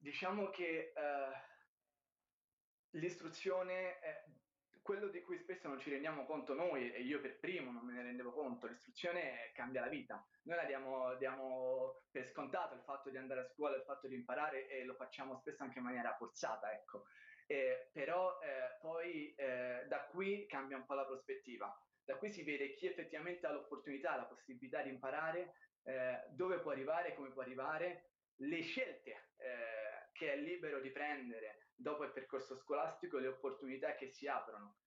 diciamo 0.00 0.50
che 0.50 0.92
eh, 0.92 1.32
l'istruzione 2.90 3.98
è 4.00 4.24
quello 4.84 5.08
di 5.08 5.22
cui 5.22 5.38
spesso 5.38 5.66
non 5.66 5.80
ci 5.80 5.88
rendiamo 5.88 6.26
conto 6.26 6.52
noi, 6.52 6.92
e 6.92 7.00
io 7.00 7.18
per 7.18 7.38
primo 7.38 7.72
non 7.72 7.86
me 7.86 7.94
ne 7.94 8.02
rendevo 8.02 8.32
conto, 8.32 8.66
l'istruzione 8.66 9.50
cambia 9.54 9.80
la 9.80 9.88
vita. 9.88 10.22
Noi 10.42 10.56
la 10.56 10.64
diamo, 10.64 11.14
diamo, 11.14 12.02
per 12.10 12.28
scontato 12.28 12.74
il 12.74 12.82
fatto 12.82 13.08
di 13.08 13.16
andare 13.16 13.40
a 13.40 13.48
scuola, 13.48 13.76
il 13.76 13.82
fatto 13.84 14.08
di 14.08 14.14
imparare 14.14 14.68
e 14.68 14.84
lo 14.84 14.94
facciamo 14.94 15.38
spesso 15.38 15.62
anche 15.62 15.78
in 15.78 15.84
maniera 15.84 16.14
forzata, 16.16 16.70
ecco. 16.70 17.06
Eh, 17.46 17.88
però 17.92 18.38
eh, 18.40 18.76
poi 18.78 19.34
eh, 19.34 19.86
da 19.88 20.04
qui 20.04 20.44
cambia 20.44 20.76
un 20.76 20.84
po' 20.84 20.92
la 20.92 21.06
prospettiva. 21.06 21.74
Da 22.04 22.16
qui 22.16 22.30
si 22.30 22.44
vede 22.44 22.74
chi 22.74 22.86
effettivamente 22.86 23.46
ha 23.46 23.52
l'opportunità, 23.52 24.16
la 24.16 24.26
possibilità 24.26 24.82
di 24.82 24.90
imparare, 24.90 25.54
eh, 25.84 26.24
dove 26.28 26.58
può 26.58 26.72
arrivare, 26.72 27.14
come 27.14 27.30
può 27.30 27.40
arrivare, 27.40 28.10
le 28.36 28.60
scelte 28.60 29.30
eh, 29.38 29.93
che 30.14 30.32
è 30.32 30.36
libero 30.36 30.80
di 30.80 30.90
prendere 30.90 31.70
dopo 31.74 32.04
il 32.04 32.12
percorso 32.12 32.56
scolastico 32.56 33.18
le 33.18 33.26
opportunità 33.26 33.94
che 33.96 34.08
si 34.08 34.28
aprono. 34.28 34.78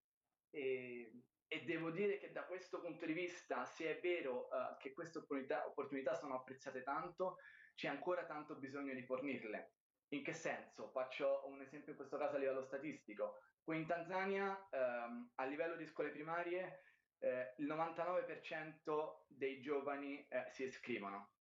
E, 0.50 1.12
e 1.48 1.64
devo 1.66 1.92
dire 1.92 2.18
che 2.18 2.32
da 2.32 2.46
questo 2.46 2.80
punto 2.80 3.06
di 3.06 3.14
vista, 3.14 3.66
se 3.66 3.98
è 3.98 4.00
vero 4.00 4.48
uh, 4.48 4.78
che 4.80 4.94
queste 4.94 5.20
opportunità, 5.20 5.68
opportunità, 5.68 6.16
sono 6.16 6.36
apprezzate 6.36 6.82
tanto, 6.84 7.38
c'è 7.76 7.90
ancora 7.90 8.26
tanto 8.26 8.56
bisogno 8.56 8.94
di 8.94 9.04
fornirle. 9.04 9.74
In 10.10 10.24
che 10.24 10.34
senso? 10.34 10.90
Faccio 10.90 11.44
un 11.48 11.62
esempio 11.62 11.92
in 11.92 11.98
questo 11.98 12.18
caso 12.18 12.38
a 12.38 12.40
livello 12.40 12.64
statistico. 12.64 13.42
Qui 13.62 13.78
in 13.78 13.86
Tanzania, 13.86 14.58
um, 14.72 15.30
a 15.36 15.46
livello 15.46 15.76
di 15.76 15.86
scuole 15.86 16.10
primarie, 16.10 16.84
eh, 17.20 17.54
il 17.58 17.68
99% 17.68 19.24
dei 19.28 19.60
giovani 19.60 20.26
eh, 20.30 20.46
si 20.52 20.64
iscrivono. 20.64 21.32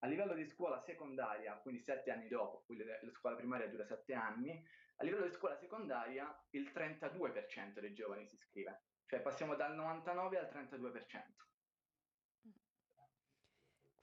A 0.00 0.06
livello 0.06 0.34
di 0.34 0.46
scuola 0.46 0.80
secondaria, 0.80 1.54
quindi 1.54 1.80
sette 1.80 2.10
anni 2.10 2.28
dopo, 2.28 2.62
quindi 2.66 2.84
la 2.84 2.98
scuola 3.12 3.36
primaria 3.36 3.68
dura 3.68 3.86
sette 3.86 4.14
anni, 4.14 4.62
a 4.96 5.04
livello 5.04 5.26
di 5.26 5.32
scuola 5.32 5.56
secondaria 5.56 6.26
il 6.50 6.70
32% 6.72 7.80
dei 7.80 7.94
giovani 7.94 8.26
si 8.26 8.34
iscrive, 8.34 8.84
cioè 9.06 9.20
passiamo 9.20 9.54
dal 9.54 9.74
99 9.74 10.38
al 10.38 10.48
32%. 10.52 11.55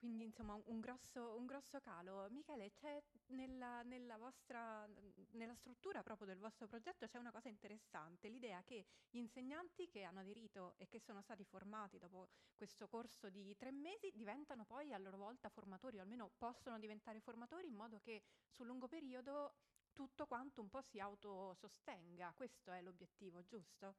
Quindi 0.03 0.25
insomma 0.25 0.59
un 0.65 0.81
grosso, 0.81 1.37
un 1.37 1.45
grosso 1.45 1.79
calo. 1.79 2.27
Michele, 2.29 2.73
c'è 2.73 3.01
nella, 3.27 3.83
nella, 3.83 4.17
vostra, 4.17 4.85
nella 5.29 5.55
struttura 5.55 6.03
proprio 6.03 6.27
del 6.27 6.39
vostro 6.39 6.67
progetto 6.67 7.07
c'è 7.07 7.17
una 7.17 7.31
cosa 7.31 7.47
interessante, 7.47 8.27
l'idea 8.27 8.61
che 8.63 8.85
gli 9.09 9.19
insegnanti 9.19 9.87
che 9.87 10.03
hanno 10.03 10.19
aderito 10.19 10.73
e 10.75 10.89
che 10.89 10.99
sono 10.99 11.21
stati 11.21 11.45
formati 11.45 11.99
dopo 11.99 12.27
questo 12.53 12.89
corso 12.89 13.29
di 13.29 13.55
tre 13.55 13.71
mesi 13.71 14.11
diventano 14.13 14.65
poi 14.65 14.91
a 14.91 14.97
loro 14.97 15.15
volta 15.15 15.47
formatori, 15.47 15.99
o 15.99 16.01
almeno 16.01 16.31
possono 16.37 16.77
diventare 16.79 17.21
formatori 17.21 17.67
in 17.67 17.75
modo 17.75 18.01
che 18.01 18.23
sul 18.49 18.65
lungo 18.65 18.89
periodo 18.89 19.53
tutto 19.93 20.25
quanto 20.25 20.59
un 20.59 20.67
po' 20.67 20.81
si 20.81 20.99
autosostenga. 20.99 22.33
Questo 22.35 22.73
è 22.73 22.81
l'obiettivo, 22.81 23.41
giusto? 23.45 23.95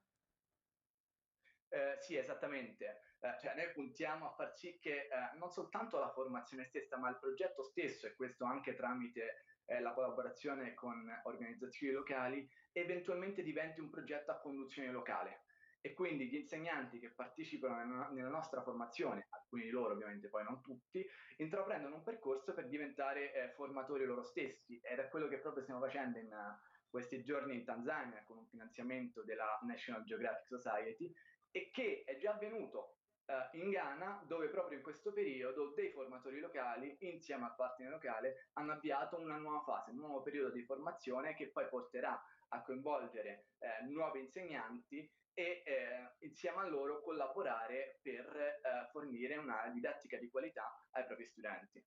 Eh, 1.68 1.96
sì, 2.00 2.16
esattamente. 2.16 3.00
Eh, 3.20 3.38
cioè, 3.40 3.54
noi 3.54 3.72
puntiamo 3.72 4.26
a 4.26 4.34
far 4.34 4.54
sì 4.54 4.78
che 4.78 5.06
eh, 5.06 5.08
non 5.38 5.50
soltanto 5.50 5.98
la 5.98 6.12
formazione 6.12 6.64
stessa, 6.64 6.96
ma 6.96 7.08
il 7.08 7.18
progetto 7.18 7.62
stesso, 7.62 8.06
e 8.06 8.14
questo 8.14 8.44
anche 8.44 8.74
tramite 8.74 9.44
eh, 9.66 9.80
la 9.80 9.92
collaborazione 9.92 10.74
con 10.74 11.08
organizzazioni 11.24 11.92
locali, 11.92 12.48
eventualmente 12.72 13.42
diventi 13.42 13.80
un 13.80 13.90
progetto 13.90 14.30
a 14.30 14.40
conduzione 14.40 14.90
locale 14.90 15.44
e 15.86 15.92
quindi 15.92 16.28
gli 16.28 16.36
insegnanti 16.36 16.98
che 16.98 17.10
partecipano 17.10 18.08
nella 18.10 18.30
nostra 18.30 18.62
formazione, 18.62 19.26
alcuni 19.28 19.64
di 19.64 19.70
loro 19.70 19.92
ovviamente 19.92 20.28
poi 20.28 20.42
non 20.42 20.62
tutti, 20.62 21.06
intraprendono 21.36 21.96
un 21.96 22.02
percorso 22.02 22.54
per 22.54 22.68
diventare 22.68 23.34
eh, 23.34 23.50
formatori 23.50 24.06
loro 24.06 24.22
stessi 24.22 24.80
ed 24.82 24.98
è 24.98 25.08
quello 25.10 25.28
che 25.28 25.40
proprio 25.40 25.62
stiamo 25.62 25.80
facendo 25.80 26.18
in 26.18 26.32
uh, 26.32 26.88
questi 26.88 27.22
giorni 27.22 27.56
in 27.56 27.64
Tanzania 27.66 28.24
con 28.24 28.38
un 28.38 28.46
finanziamento 28.46 29.22
della 29.24 29.58
National 29.64 30.04
Geographic 30.04 30.46
Society 30.46 31.12
e 31.56 31.70
che 31.70 32.02
è 32.04 32.16
già 32.16 32.32
avvenuto 32.32 32.96
uh, 33.26 33.56
in 33.56 33.70
Ghana 33.70 34.24
dove 34.26 34.48
proprio 34.48 34.78
in 34.78 34.82
questo 34.82 35.12
periodo 35.12 35.72
dei 35.72 35.92
formatori 35.92 36.40
locali 36.40 36.96
insieme 37.00 37.44
al 37.44 37.54
partner 37.54 37.90
locale 37.90 38.48
hanno 38.54 38.72
avviato 38.72 39.20
una 39.20 39.36
nuova 39.36 39.62
fase, 39.62 39.92
un 39.92 39.98
nuovo 39.98 40.22
periodo 40.22 40.50
di 40.50 40.64
formazione 40.64 41.36
che 41.36 41.50
poi 41.50 41.68
porterà 41.68 42.20
a 42.48 42.62
coinvolgere 42.62 43.46
eh, 43.58 43.84
nuovi 43.86 44.18
insegnanti 44.18 45.08
e 45.32 45.62
eh, 45.64 46.14
insieme 46.26 46.62
a 46.62 46.66
loro 46.66 47.00
collaborare 47.02 48.00
per 48.02 48.36
eh, 48.36 48.88
fornire 48.90 49.36
una 49.36 49.68
didattica 49.72 50.18
di 50.18 50.28
qualità 50.30 50.84
ai 50.90 51.06
propri 51.06 51.26
studenti. 51.26 51.84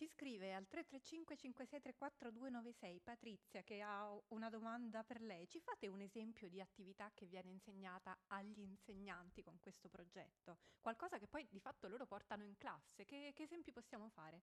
Ci 0.00 0.08
scrive 0.08 0.54
al 0.54 0.66
335 0.66 1.36
5634 1.36 2.30
296 2.30 3.00
Patrizia 3.04 3.62
che 3.62 3.82
ha 3.82 4.10
una 4.28 4.48
domanda 4.48 5.04
per 5.04 5.20
lei. 5.20 5.46
Ci 5.46 5.60
fate 5.60 5.88
un 5.88 6.00
esempio 6.00 6.48
di 6.48 6.58
attività 6.58 7.12
che 7.12 7.26
viene 7.26 7.50
insegnata 7.50 8.16
agli 8.28 8.60
insegnanti 8.60 9.42
con 9.42 9.58
questo 9.60 9.90
progetto? 9.90 10.56
Qualcosa 10.80 11.18
che 11.18 11.26
poi 11.26 11.46
di 11.50 11.60
fatto 11.60 11.86
loro 11.86 12.06
portano 12.06 12.44
in 12.44 12.56
classe. 12.56 13.04
Che, 13.04 13.32
che 13.34 13.42
esempi 13.42 13.72
possiamo 13.72 14.08
fare? 14.08 14.40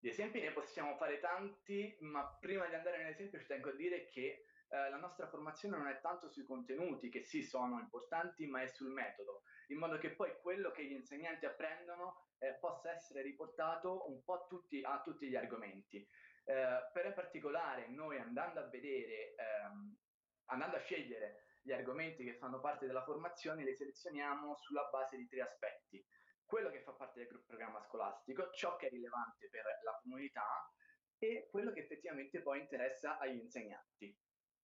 Di 0.00 0.10
esempi 0.10 0.38
ne 0.38 0.52
possiamo 0.52 0.94
fare 0.96 1.18
tanti, 1.18 1.96
ma 2.00 2.26
prima 2.26 2.66
di 2.66 2.74
andare 2.74 2.98
nell'esempio 2.98 3.40
ci 3.40 3.46
tengo 3.46 3.70
a 3.70 3.74
dire 3.74 4.04
che 4.04 4.44
eh, 4.68 4.90
la 4.90 4.96
nostra 4.96 5.28
formazione 5.28 5.76
non 5.76 5.86
è 5.86 6.00
tanto 6.00 6.28
sui 6.28 6.44
contenuti, 6.44 7.08
che 7.08 7.22
sì 7.24 7.42
sono 7.42 7.78
importanti, 7.78 8.46
ma 8.46 8.62
è 8.62 8.66
sul 8.66 8.90
metodo, 8.90 9.42
in 9.68 9.78
modo 9.78 9.98
che 9.98 10.10
poi 10.10 10.36
quello 10.40 10.70
che 10.72 10.84
gli 10.84 10.92
insegnanti 10.92 11.46
apprendono 11.46 12.26
eh, 12.38 12.54
possa 12.54 12.92
essere 12.92 13.22
riportato 13.22 14.10
un 14.10 14.22
po' 14.24 14.46
tutti, 14.48 14.82
a 14.82 15.00
tutti 15.02 15.28
gli 15.28 15.36
argomenti. 15.36 15.98
Eh, 16.44 16.90
per 16.92 17.06
in 17.06 17.14
particolare, 17.14 17.88
noi 17.88 18.18
andando 18.18 18.60
a 18.60 18.68
vedere, 18.68 19.34
ehm, 19.36 19.96
andando 20.46 20.76
a 20.76 20.80
scegliere 20.80 21.44
gli 21.62 21.72
argomenti 21.72 22.24
che 22.24 22.36
fanno 22.36 22.60
parte 22.60 22.86
della 22.86 23.04
formazione, 23.04 23.64
li 23.64 23.74
selezioniamo 23.74 24.56
sulla 24.56 24.88
base 24.90 25.16
di 25.16 25.28
tre 25.28 25.42
aspetti. 25.42 26.04
Quello 26.44 26.70
che 26.70 26.82
fa 26.82 26.92
parte 26.92 27.26
del 27.26 27.42
programma 27.44 27.80
scolastico, 27.82 28.50
ciò 28.52 28.76
che 28.76 28.86
è 28.86 28.90
rilevante 28.90 29.48
per 29.48 29.64
la 29.82 29.98
comunità 30.00 30.46
e 31.18 31.48
quello 31.50 31.72
che 31.72 31.80
effettivamente 31.80 32.40
poi 32.40 32.60
interessa 32.60 33.18
agli 33.18 33.38
insegnanti 33.38 34.16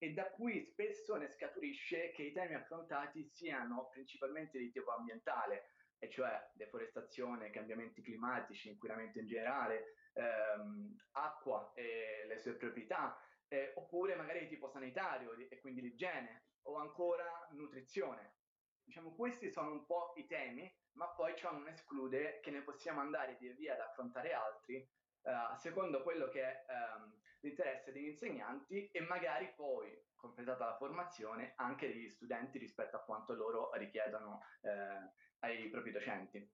e 0.03 0.13
da 0.15 0.29
cui 0.31 0.65
spesso 0.65 1.15
ne 1.15 1.29
scaturisce 1.29 2.11
che 2.11 2.23
i 2.23 2.33
temi 2.33 2.55
affrontati 2.55 3.25
siano 3.25 3.89
principalmente 3.89 4.59
di 4.59 4.73
tipo 4.73 4.91
ambientale, 4.91 5.75
e 5.97 6.11
cioè 6.11 6.51
deforestazione, 6.55 7.51
cambiamenti 7.51 8.03
climatici, 8.03 8.69
inquinamento 8.69 9.21
in 9.21 9.29
generale, 9.29 9.95
ehm, 10.15 10.97
acqua 11.13 11.71
e 11.77 12.25
le 12.27 12.37
sue 12.41 12.57
proprietà, 12.57 13.17
eh, 13.47 13.75
oppure 13.77 14.17
magari 14.17 14.41
di 14.41 14.49
tipo 14.49 14.69
sanitario 14.69 15.35
e 15.35 15.61
quindi 15.61 15.81
l'igiene, 15.83 16.47
o 16.63 16.79
ancora 16.79 17.47
nutrizione. 17.53 18.39
Diciamo, 18.83 19.15
questi 19.15 19.53
sono 19.53 19.71
un 19.71 19.87
po' 19.87 20.15
i 20.17 20.27
temi, 20.27 20.69
ma 20.97 21.15
poi 21.15 21.37
ciò 21.37 21.53
non 21.53 21.69
esclude 21.69 22.41
che 22.41 22.51
ne 22.51 22.63
possiamo 22.63 22.99
andare 22.99 23.37
via 23.39 23.55
via 23.55 23.75
ad 23.75 23.81
affrontare 23.81 24.33
altri, 24.33 24.79
eh, 24.79 25.57
secondo 25.59 26.03
quello 26.03 26.29
che 26.29 26.65
ehm, 26.67 27.21
l'interesse 27.43 27.93
degli 27.93 28.07
insegnanti 28.07 28.91
e 28.91 29.01
magari 29.01 29.53
poi, 29.55 29.97
completata 30.15 30.65
la 30.65 30.77
formazione, 30.77 31.53
anche 31.57 31.89
degli 31.89 32.09
studenti 32.09 32.59
rispetto 32.59 32.97
a 32.97 33.01
quanto 33.01 33.35
loro 33.35 33.71
richiedono 33.75 34.43
eh, 34.63 35.11
ai 35.41 35.69
propri 35.69 35.91
docenti. 35.91 36.51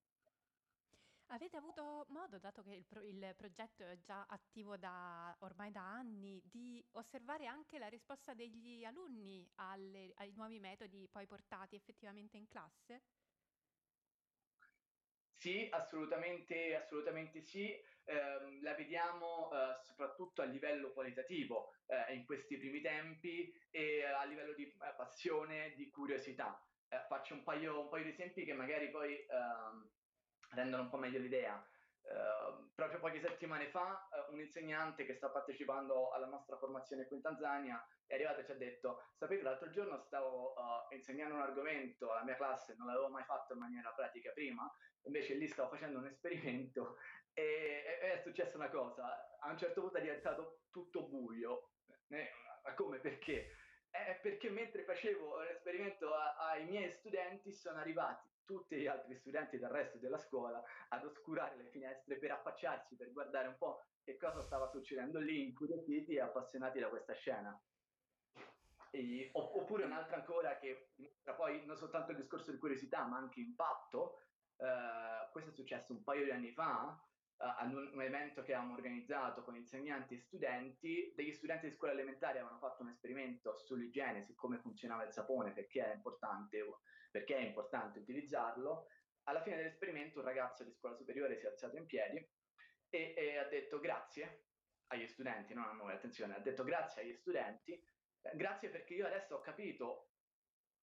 Avete 1.30 1.58
avuto 1.58 2.06
modo, 2.08 2.38
dato 2.38 2.62
che 2.62 2.72
il, 2.72 2.86
pro- 2.86 3.02
il, 3.02 3.34
progetto 3.36 3.84
è 3.84 3.98
già 4.00 4.24
attivo 4.26 4.78
da, 4.78 5.36
ormai 5.40 5.70
da 5.70 5.82
anni, 5.82 6.40
di 6.42 6.82
osservare 6.92 7.44
anche 7.44 7.78
la 7.78 7.88
risposta 7.88 8.32
degli 8.32 8.82
alunni 8.82 9.46
alle, 9.56 10.12
ai 10.16 10.32
nuovi 10.34 10.58
metodi 10.58 11.06
poi 11.06 11.26
portati 11.26 11.76
effettivamente 11.76 12.38
in 12.38 12.48
classe? 12.48 13.02
Sì, 15.40 15.68
assolutamente, 15.70 16.74
assolutamente 16.74 17.40
sì. 17.40 17.70
Eh, 18.04 18.60
la 18.60 18.74
vediamo 18.74 19.50
eh, 19.52 19.78
soprattutto 19.84 20.42
a 20.42 20.46
livello 20.46 20.92
qualitativo 20.92 21.70
eh, 21.86 22.12
in 22.14 22.24
questi 22.24 22.56
primi 22.56 22.80
tempi 22.80 23.52
e 23.70 24.04
a 24.04 24.24
livello 24.24 24.52
di 24.54 24.64
eh, 24.64 24.94
passione, 24.96 25.74
di 25.76 25.88
curiosità. 25.90 26.60
Eh, 26.88 27.04
faccio 27.06 27.34
un 27.34 27.44
paio, 27.44 27.80
un 27.80 27.88
paio, 27.88 28.02
di 28.04 28.10
esempi 28.10 28.44
che 28.44 28.52
magari 28.52 28.90
poi 28.90 29.14
ehm, 29.26 29.88
rendono 30.54 30.82
un 30.82 30.88
po' 30.88 30.96
meglio 30.98 31.20
l'idea. 31.20 31.64
Uh, 32.08 32.70
proprio 32.74 33.00
poche 33.00 33.20
settimane 33.20 33.68
fa 33.68 34.08
uh, 34.10 34.32
un 34.32 34.40
insegnante 34.40 35.04
che 35.04 35.12
sta 35.12 35.28
partecipando 35.28 36.10
alla 36.10 36.26
nostra 36.26 36.56
formazione 36.56 37.06
qui 37.06 37.16
in 37.16 37.22
Tanzania 37.22 37.86
è 38.06 38.14
arrivato 38.14 38.40
e 38.40 38.44
ci 38.46 38.52
ha 38.52 38.56
detto 38.56 39.02
sapete 39.14 39.42
l'altro 39.42 39.68
giorno 39.68 39.98
stavo 39.98 40.54
uh, 40.54 40.94
insegnando 40.94 41.34
un 41.34 41.42
argomento 41.42 42.10
alla 42.10 42.24
mia 42.24 42.36
classe, 42.36 42.76
non 42.78 42.86
l'avevo 42.86 43.10
mai 43.10 43.24
fatto 43.24 43.52
in 43.52 43.58
maniera 43.58 43.90
pratica 43.90 44.32
prima, 44.32 44.72
invece 45.02 45.34
lì 45.34 45.46
stavo 45.48 45.68
facendo 45.68 45.98
un 45.98 46.06
esperimento 46.06 46.96
e, 47.34 48.00
e 48.00 48.12
è 48.14 48.18
successa 48.22 48.56
una 48.56 48.70
cosa, 48.70 49.36
a 49.40 49.50
un 49.50 49.58
certo 49.58 49.82
punto 49.82 49.98
è 49.98 50.00
diventato 50.00 50.62
tutto 50.70 51.06
buio, 51.08 51.72
eh, 52.08 52.30
ma 52.62 52.74
come 52.74 53.00
perché? 53.00 53.50
Eh, 53.90 54.18
perché 54.22 54.48
mentre 54.50 54.84
facevo 54.84 55.42
l'esperimento 55.42 56.14
ai 56.14 56.64
miei 56.64 56.90
studenti 56.90 57.52
sono 57.52 57.78
arrivati 57.78 58.28
tutti 58.48 58.76
gli 58.76 58.86
altri 58.86 59.14
studenti 59.14 59.58
del 59.58 59.68
resto 59.68 59.98
della 59.98 60.16
scuola 60.16 60.62
ad 60.88 61.04
oscurare 61.04 61.56
le 61.56 61.68
finestre 61.68 62.16
per 62.16 62.30
affacciarsi, 62.30 62.96
per 62.96 63.12
guardare 63.12 63.48
un 63.48 63.58
po' 63.58 63.84
che 64.02 64.16
cosa 64.16 64.42
stava 64.42 64.66
succedendo 64.68 65.20
lì, 65.20 65.42
incuriositi 65.42 66.14
e 66.14 66.20
appassionati 66.20 66.80
da 66.80 66.88
questa 66.88 67.12
scena. 67.12 67.60
E, 68.90 69.28
oppure 69.34 69.84
un'altra 69.84 70.16
ancora 70.16 70.56
che 70.56 70.92
mostra 70.94 71.34
poi 71.34 71.62
non 71.66 71.76
soltanto 71.76 72.12
il 72.12 72.16
discorso 72.16 72.50
di 72.50 72.56
curiosità 72.56 73.04
ma 73.04 73.18
anche 73.18 73.40
impatto, 73.40 74.22
eh, 74.56 75.28
questo 75.30 75.50
è 75.50 75.52
successo 75.52 75.92
un 75.92 76.02
paio 76.02 76.24
di 76.24 76.30
anni 76.30 76.50
fa, 76.52 76.98
ad 77.38 77.72
un, 77.72 77.90
un, 77.92 78.02
evento 78.02 78.42
che 78.42 78.52
avevamo 78.52 78.74
organizzato 78.74 79.42
con 79.42 79.56
insegnanti 79.56 80.14
e 80.14 80.18
studenti. 80.18 81.12
Degli 81.14 81.32
studenti 81.32 81.68
di 81.68 81.74
scuola 81.74 81.92
elementare 81.92 82.38
avevano 82.38 82.58
fatto 82.58 82.82
un 82.82 82.88
esperimento 82.88 83.56
sull'igiene, 83.56 84.24
su 84.24 84.34
come 84.34 84.58
funzionava 84.58 85.04
il 85.04 85.12
sapone, 85.12 85.52
perché 85.52 85.84
è 85.84 85.94
importante, 85.94 86.64
perché 87.10 87.36
è 87.36 87.40
importante 87.40 88.00
utilizzarlo. 88.00 88.88
Alla 89.24 89.42
fine 89.42 89.56
dell'esperimento 89.56 90.18
un 90.18 90.24
ragazzo 90.24 90.64
di 90.64 90.72
scuola 90.72 90.96
superiore 90.96 91.36
si 91.36 91.44
è 91.44 91.48
alzato 91.48 91.76
in 91.76 91.86
piedi 91.86 92.16
e, 92.88 93.14
e 93.16 93.36
ha 93.36 93.44
detto 93.44 93.78
grazie 93.78 94.46
agli 94.88 95.06
studenti, 95.06 95.54
non 95.54 95.64
a 95.64 95.72
noi, 95.72 95.92
attenzione, 95.92 96.34
ha 96.34 96.40
detto 96.40 96.64
grazie 96.64 97.02
agli 97.02 97.14
studenti, 97.14 97.72
eh, 97.72 98.36
grazie 98.36 98.70
perché 98.70 98.94
io 98.94 99.06
adesso 99.06 99.36
ho 99.36 99.40
capito 99.40 100.12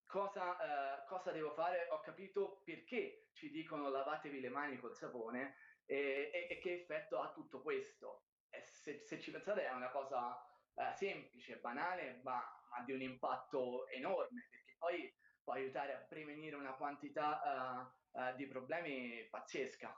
cosa, 0.05 1.01
eh, 1.01 1.05
cosa, 1.07 1.31
devo 1.31 1.51
fare, 1.53 1.87
ho 1.89 1.99
capito 2.01 2.61
perché 2.63 3.29
ci 3.33 3.49
dicono 3.49 3.89
lavatevi 3.89 4.39
le 4.39 4.49
mani 4.49 4.77
col 4.77 4.95
sapone 4.95 5.55
e, 5.85 6.31
e, 6.33 6.47
e 6.49 6.59
che 6.59 6.73
effetto 6.73 7.19
ha 7.19 7.31
tutto 7.31 7.61
questo. 7.61 8.23
Se, 8.63 9.01
se, 9.03 9.19
ci 9.19 9.31
pensate 9.31 9.65
è 9.65 9.73
una 9.73 9.89
cosa 9.89 10.37
eh, 10.75 10.93
semplice, 10.95 11.57
banale, 11.57 12.21
ma, 12.23 12.41
ma, 12.69 12.83
di 12.85 12.93
un 12.93 13.01
impatto 13.01 13.87
enorme, 13.89 14.47
perché 14.49 14.75
poi 14.77 15.13
può 15.43 15.53
aiutare 15.53 15.93
a 15.93 15.99
prevenire 15.99 16.55
una 16.55 16.73
quantità 16.73 17.91
uh, 18.13 18.19
uh, 18.19 18.35
di 18.35 18.47
problemi 18.47 19.27
pazzesca. 19.29 19.95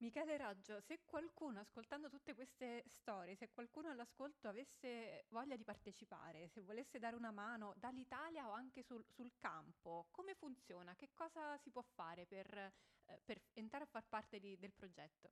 Michele 0.00 0.36
Raggio, 0.36 0.80
se 0.80 1.00
qualcuno 1.04 1.58
ascoltando 1.58 2.08
tutte 2.08 2.32
queste 2.32 2.84
storie, 2.86 3.34
se 3.34 3.50
qualcuno 3.50 3.90
all'ascolto 3.90 4.46
avesse 4.46 5.24
voglia 5.30 5.56
di 5.56 5.64
partecipare, 5.64 6.46
se 6.46 6.60
volesse 6.60 7.00
dare 7.00 7.16
una 7.16 7.32
mano 7.32 7.74
dall'Italia 7.76 8.48
o 8.48 8.52
anche 8.52 8.84
sul, 8.84 9.04
sul 9.08 9.32
campo, 9.38 10.06
come 10.12 10.36
funziona? 10.36 10.94
Che 10.94 11.10
cosa 11.12 11.56
si 11.58 11.70
può 11.70 11.82
fare 11.82 12.26
per, 12.26 12.46
eh, 13.06 13.20
per 13.24 13.40
entrare 13.54 13.84
a 13.84 13.88
far 13.88 14.04
parte 14.08 14.38
di, 14.38 14.56
del 14.56 14.72
progetto? 14.72 15.30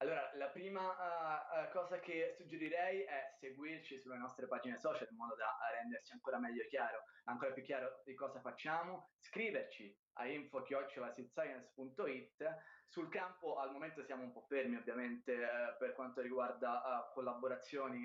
Allora, 0.00 0.30
la 0.34 0.50
prima 0.50 0.90
uh, 0.90 1.70
cosa 1.72 2.00
che 2.00 2.34
suggerirei 2.36 3.00
è 3.04 3.30
seguirci 3.38 3.98
sulle 3.98 4.18
nostre 4.18 4.46
pagine 4.46 4.76
social 4.76 5.08
in 5.10 5.16
modo 5.16 5.34
da 5.36 5.56
rendersi 5.72 6.12
ancora 6.12 6.38
meglio 6.38 6.66
chiaro, 6.66 7.04
ancora 7.24 7.52
più 7.52 7.62
chiaro 7.62 8.02
di 8.04 8.12
cosa 8.12 8.40
facciamo, 8.40 9.12
scriverci 9.20 10.04
a 10.18 10.26
info-science.it. 10.26 12.44
Sul 12.86 13.08
campo 13.08 13.58
al 13.58 13.72
momento 13.72 14.04
siamo 14.04 14.22
un 14.22 14.32
po' 14.32 14.44
fermi 14.48 14.76
ovviamente 14.76 15.32
eh, 15.32 15.74
per 15.78 15.94
quanto 15.94 16.20
riguarda 16.20 16.80
uh, 16.80 17.12
collaborazioni 17.12 18.04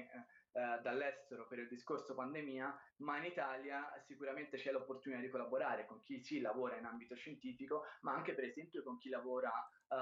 eh, 0.53 0.79
dall'estero 0.81 1.47
per 1.47 1.59
il 1.59 1.67
discorso 1.67 2.13
pandemia, 2.13 2.77
ma 2.97 3.17
in 3.17 3.25
Italia 3.25 3.91
sicuramente 4.05 4.57
c'è 4.57 4.71
l'opportunità 4.71 5.21
di 5.21 5.29
collaborare 5.29 5.85
con 5.85 5.99
chi 6.01 6.19
si 6.19 6.41
lavora 6.41 6.77
in 6.77 6.85
ambito 6.85 7.15
scientifico, 7.15 7.85
ma 8.01 8.13
anche 8.13 8.33
per 8.33 8.45
esempio 8.45 8.83
con 8.83 8.97
chi 8.97 9.09
lavora 9.09 9.49
uh, 9.49 9.95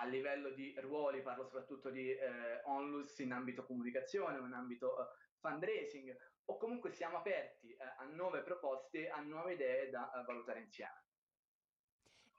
a 0.00 0.06
livello 0.06 0.50
di 0.50 0.74
ruoli, 0.80 1.22
parlo 1.22 1.44
soprattutto 1.44 1.90
di 1.90 2.12
eh, 2.12 2.62
onlus 2.64 3.18
in 3.18 3.32
ambito 3.32 3.66
comunicazione 3.66 4.38
o 4.38 4.46
in 4.46 4.52
ambito 4.52 4.94
fundraising, 5.40 6.16
o 6.46 6.56
comunque 6.56 6.92
siamo 6.92 7.18
aperti 7.18 7.76
a 7.78 8.04
nuove 8.04 8.42
proposte, 8.42 9.10
a 9.10 9.20
nuove 9.20 9.54
idee 9.54 9.90
da 9.90 10.10
valutare 10.24 10.60
insieme. 10.60 11.02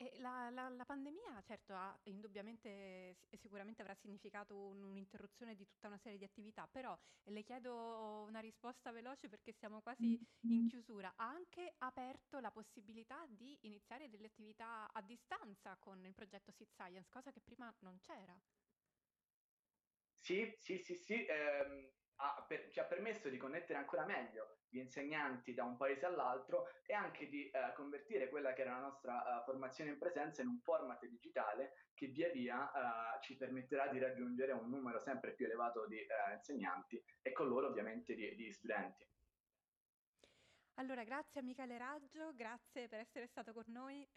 E 0.02 0.18
la, 0.20 0.50
la, 0.50 0.70
la 0.70 0.86
pandemia, 0.86 1.42
certo, 1.42 1.74
ha 1.76 2.00
indubbiamente, 2.04 3.18
sicuramente 3.32 3.82
avrà 3.82 3.94
significato 3.94 4.56
un- 4.68 4.82
un'interruzione 4.84 5.56
di 5.56 5.66
tutta 5.66 5.88
una 5.88 5.98
serie 5.98 6.18
di 6.18 6.24
attività, 6.24 6.68
però 6.68 6.98
le 7.24 7.44
chiedo 7.44 8.24
una 8.26 8.40
risposta 8.40 8.92
veloce 8.92 9.28
perché 9.28 9.52
siamo 9.52 9.82
quasi 9.82 10.18
in 10.52 10.64
chiusura. 10.64 11.16
Ha 11.18 11.28
anche 11.28 11.74
aperto 11.80 12.40
la 12.40 12.52
possibilità 12.52 13.26
di 13.28 13.58
iniziare 13.66 14.08
delle 14.10 14.28
attività 14.28 14.90
a 14.90 15.02
distanza 15.02 15.78
con 15.78 16.06
il 16.06 16.14
progetto 16.14 16.52
Seed 16.52 16.70
Science, 16.70 17.10
cosa 17.10 17.32
che 17.32 17.42
prima 17.42 17.76
non 17.80 17.98
c'era. 18.00 18.42
Sì, 20.22 20.54
sì, 20.58 20.78
sì, 20.78 20.96
sì, 20.96 21.26
ehm, 21.26 21.92
ha 22.22 22.46
per- 22.48 22.70
ci 22.72 22.80
ha 22.80 22.86
permesso 22.86 23.30
di 23.30 23.38
connettere 23.38 23.80
ancora 23.80 24.06
meglio 24.06 24.58
gli 24.68 24.78
insegnanti 24.78 25.54
da 25.54 25.64
un 25.64 25.78
paese 25.78 26.06
all'altro 26.06 26.68
e 26.86 26.94
anche 26.94 27.28
di 27.28 27.50
eh, 27.50 27.74
convertire 27.76 28.30
quella 28.30 28.54
che 28.54 28.62
era 28.62 28.74
la 28.74 28.88
nostra 28.88 29.40
uh, 29.40 29.44
formazione 29.44 29.92
in 29.92 29.98
presenza 29.98 30.42
in 30.42 30.50
un 30.50 30.60
format 30.60 31.04
digitale 31.06 31.88
che 31.94 32.08
via 32.08 32.30
via 32.30 32.72
uh, 32.72 33.22
ci 33.22 33.36
permetterà 33.36 33.88
di 33.88 34.00
raggiungere 34.00 34.52
un 34.52 34.70
numero 34.70 35.00
sempre 35.00 35.34
più 35.34 35.46
elevato 35.46 35.88
di 35.88 35.98
uh, 35.98 36.34
insegnanti 36.34 37.02
e 37.22 37.32
con 37.32 37.48
loro 37.48 37.68
ovviamente 37.68 38.14
di, 38.14 38.36
di 38.36 38.52
studenti. 38.52 39.08
Allora, 40.76 41.04
grazie 41.04 41.42
a 41.42 41.44
Michele 41.44 41.78
Raggio, 41.78 42.34
grazie 42.36 42.88
per 42.88 43.00
essere 43.00 43.28
stato 43.28 43.52
con 43.54 43.66
noi. 43.68 44.08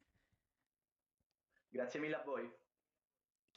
Grazie 1.68 1.98
mille 1.98 2.16
a 2.16 2.22
voi 2.22 2.61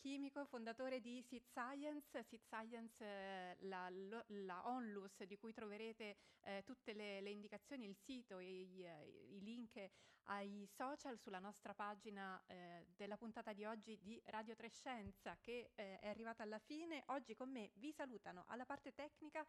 chimico, 0.05 0.45
fondatore 0.45 1.01
di 1.01 1.19
Seed 1.23 1.41
Science, 1.47 2.21
Seed 2.21 2.43
Science 2.43 3.03
eh, 3.03 3.57
la, 3.61 3.89
la, 4.27 4.67
onlus 4.67 5.23
di 5.23 5.35
cui 5.35 5.51
troverete 5.51 6.17
eh, 6.41 6.61
tutte 6.63 6.93
le, 6.93 7.21
le, 7.21 7.31
indicazioni, 7.31 7.87
il 7.87 7.95
sito, 7.95 8.37
i, 8.37 8.85
i, 8.85 9.39
link 9.41 9.83
ai 10.25 10.67
social 10.67 11.17
sulla 11.17 11.39
nostra 11.39 11.73
pagina 11.73 12.39
eh, 12.45 12.85
della 12.95 13.17
puntata 13.17 13.51
di 13.51 13.65
oggi 13.65 13.97
di 13.99 14.21
Radio 14.25 14.53
Trescenza 14.53 15.39
che 15.41 15.71
eh, 15.73 15.97
è 15.97 16.07
arrivata 16.07 16.43
alla 16.43 16.59
fine. 16.59 17.01
Oggi 17.07 17.33
con 17.33 17.49
me 17.49 17.71
vi 17.73 17.91
salutano 17.91 18.43
alla 18.49 18.65
parte 18.65 18.93
tecnica 18.93 19.43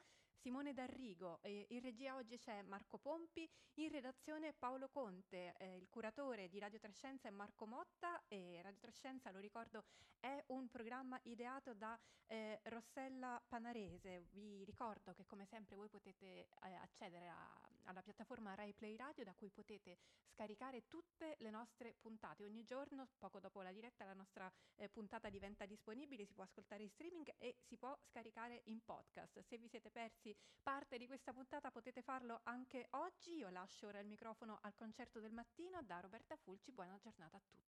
Simone 0.46 0.74
D'Arrigo, 0.74 1.40
in 1.42 1.80
regia 1.80 2.14
oggi 2.14 2.38
c'è 2.38 2.62
Marco 2.62 2.98
Pompi, 2.98 3.50
in 3.80 3.90
redazione 3.90 4.52
Paolo 4.52 4.88
Conte, 4.88 5.54
eh, 5.58 5.74
il 5.74 5.88
curatore 5.88 6.48
di 6.48 6.60
Radio 6.60 6.78
Trescenza 6.78 7.26
è 7.26 7.32
Marco 7.32 7.66
Motta 7.66 8.22
e 8.28 8.60
Radio 8.62 8.78
Trescenza, 8.78 9.32
lo 9.32 9.40
ricordo, 9.40 9.82
è 10.20 10.40
un 10.50 10.68
programma 10.68 11.18
ideato 11.24 11.74
da 11.74 11.98
eh, 12.26 12.60
Rossella 12.62 13.42
Panarese. 13.48 14.26
Vi 14.30 14.62
ricordo 14.62 15.12
che 15.14 15.26
come 15.26 15.46
sempre 15.46 15.74
voi 15.74 15.88
potete 15.88 16.24
eh, 16.24 16.74
accedere 16.80 17.26
a, 17.28 17.65
alla 17.86 18.02
piattaforma 18.02 18.54
Rai 18.54 18.72
Play 18.72 18.96
Radio 18.96 19.24
da 19.24 19.34
cui 19.34 19.50
potete 19.50 19.98
scaricare 20.32 20.86
tutte 20.86 21.36
le 21.38 21.50
nostre 21.50 21.94
puntate. 22.00 22.44
Ogni 22.44 22.64
giorno, 22.64 23.08
poco 23.18 23.40
dopo 23.40 23.62
la 23.62 23.72
diretta, 23.72 24.04
la 24.04 24.12
nostra 24.12 24.50
eh, 24.76 24.88
puntata 24.88 25.30
diventa 25.30 25.66
disponibile, 25.66 26.24
si 26.24 26.34
può 26.34 26.44
ascoltare 26.44 26.82
in 26.82 26.90
streaming 26.90 27.34
e 27.38 27.56
si 27.60 27.76
può 27.76 27.96
scaricare 28.02 28.62
in 28.64 28.84
podcast. 28.84 29.40
Se 29.40 29.56
vi 29.58 29.68
siete 29.68 29.90
persi 29.90 30.36
parte 30.62 30.98
di 30.98 31.06
questa 31.06 31.32
puntata 31.32 31.70
potete 31.70 32.02
farlo 32.02 32.40
anche 32.44 32.86
oggi. 32.90 33.36
Io 33.36 33.48
lascio 33.50 33.86
ora 33.86 34.00
il 34.00 34.06
microfono 34.06 34.58
al 34.62 34.74
concerto 34.74 35.20
del 35.20 35.32
mattino 35.32 35.82
da 35.82 36.00
Roberta 36.00 36.36
Fulci. 36.36 36.72
Buona 36.72 36.98
giornata 36.98 37.36
a 37.36 37.40
tutti. 37.40 37.64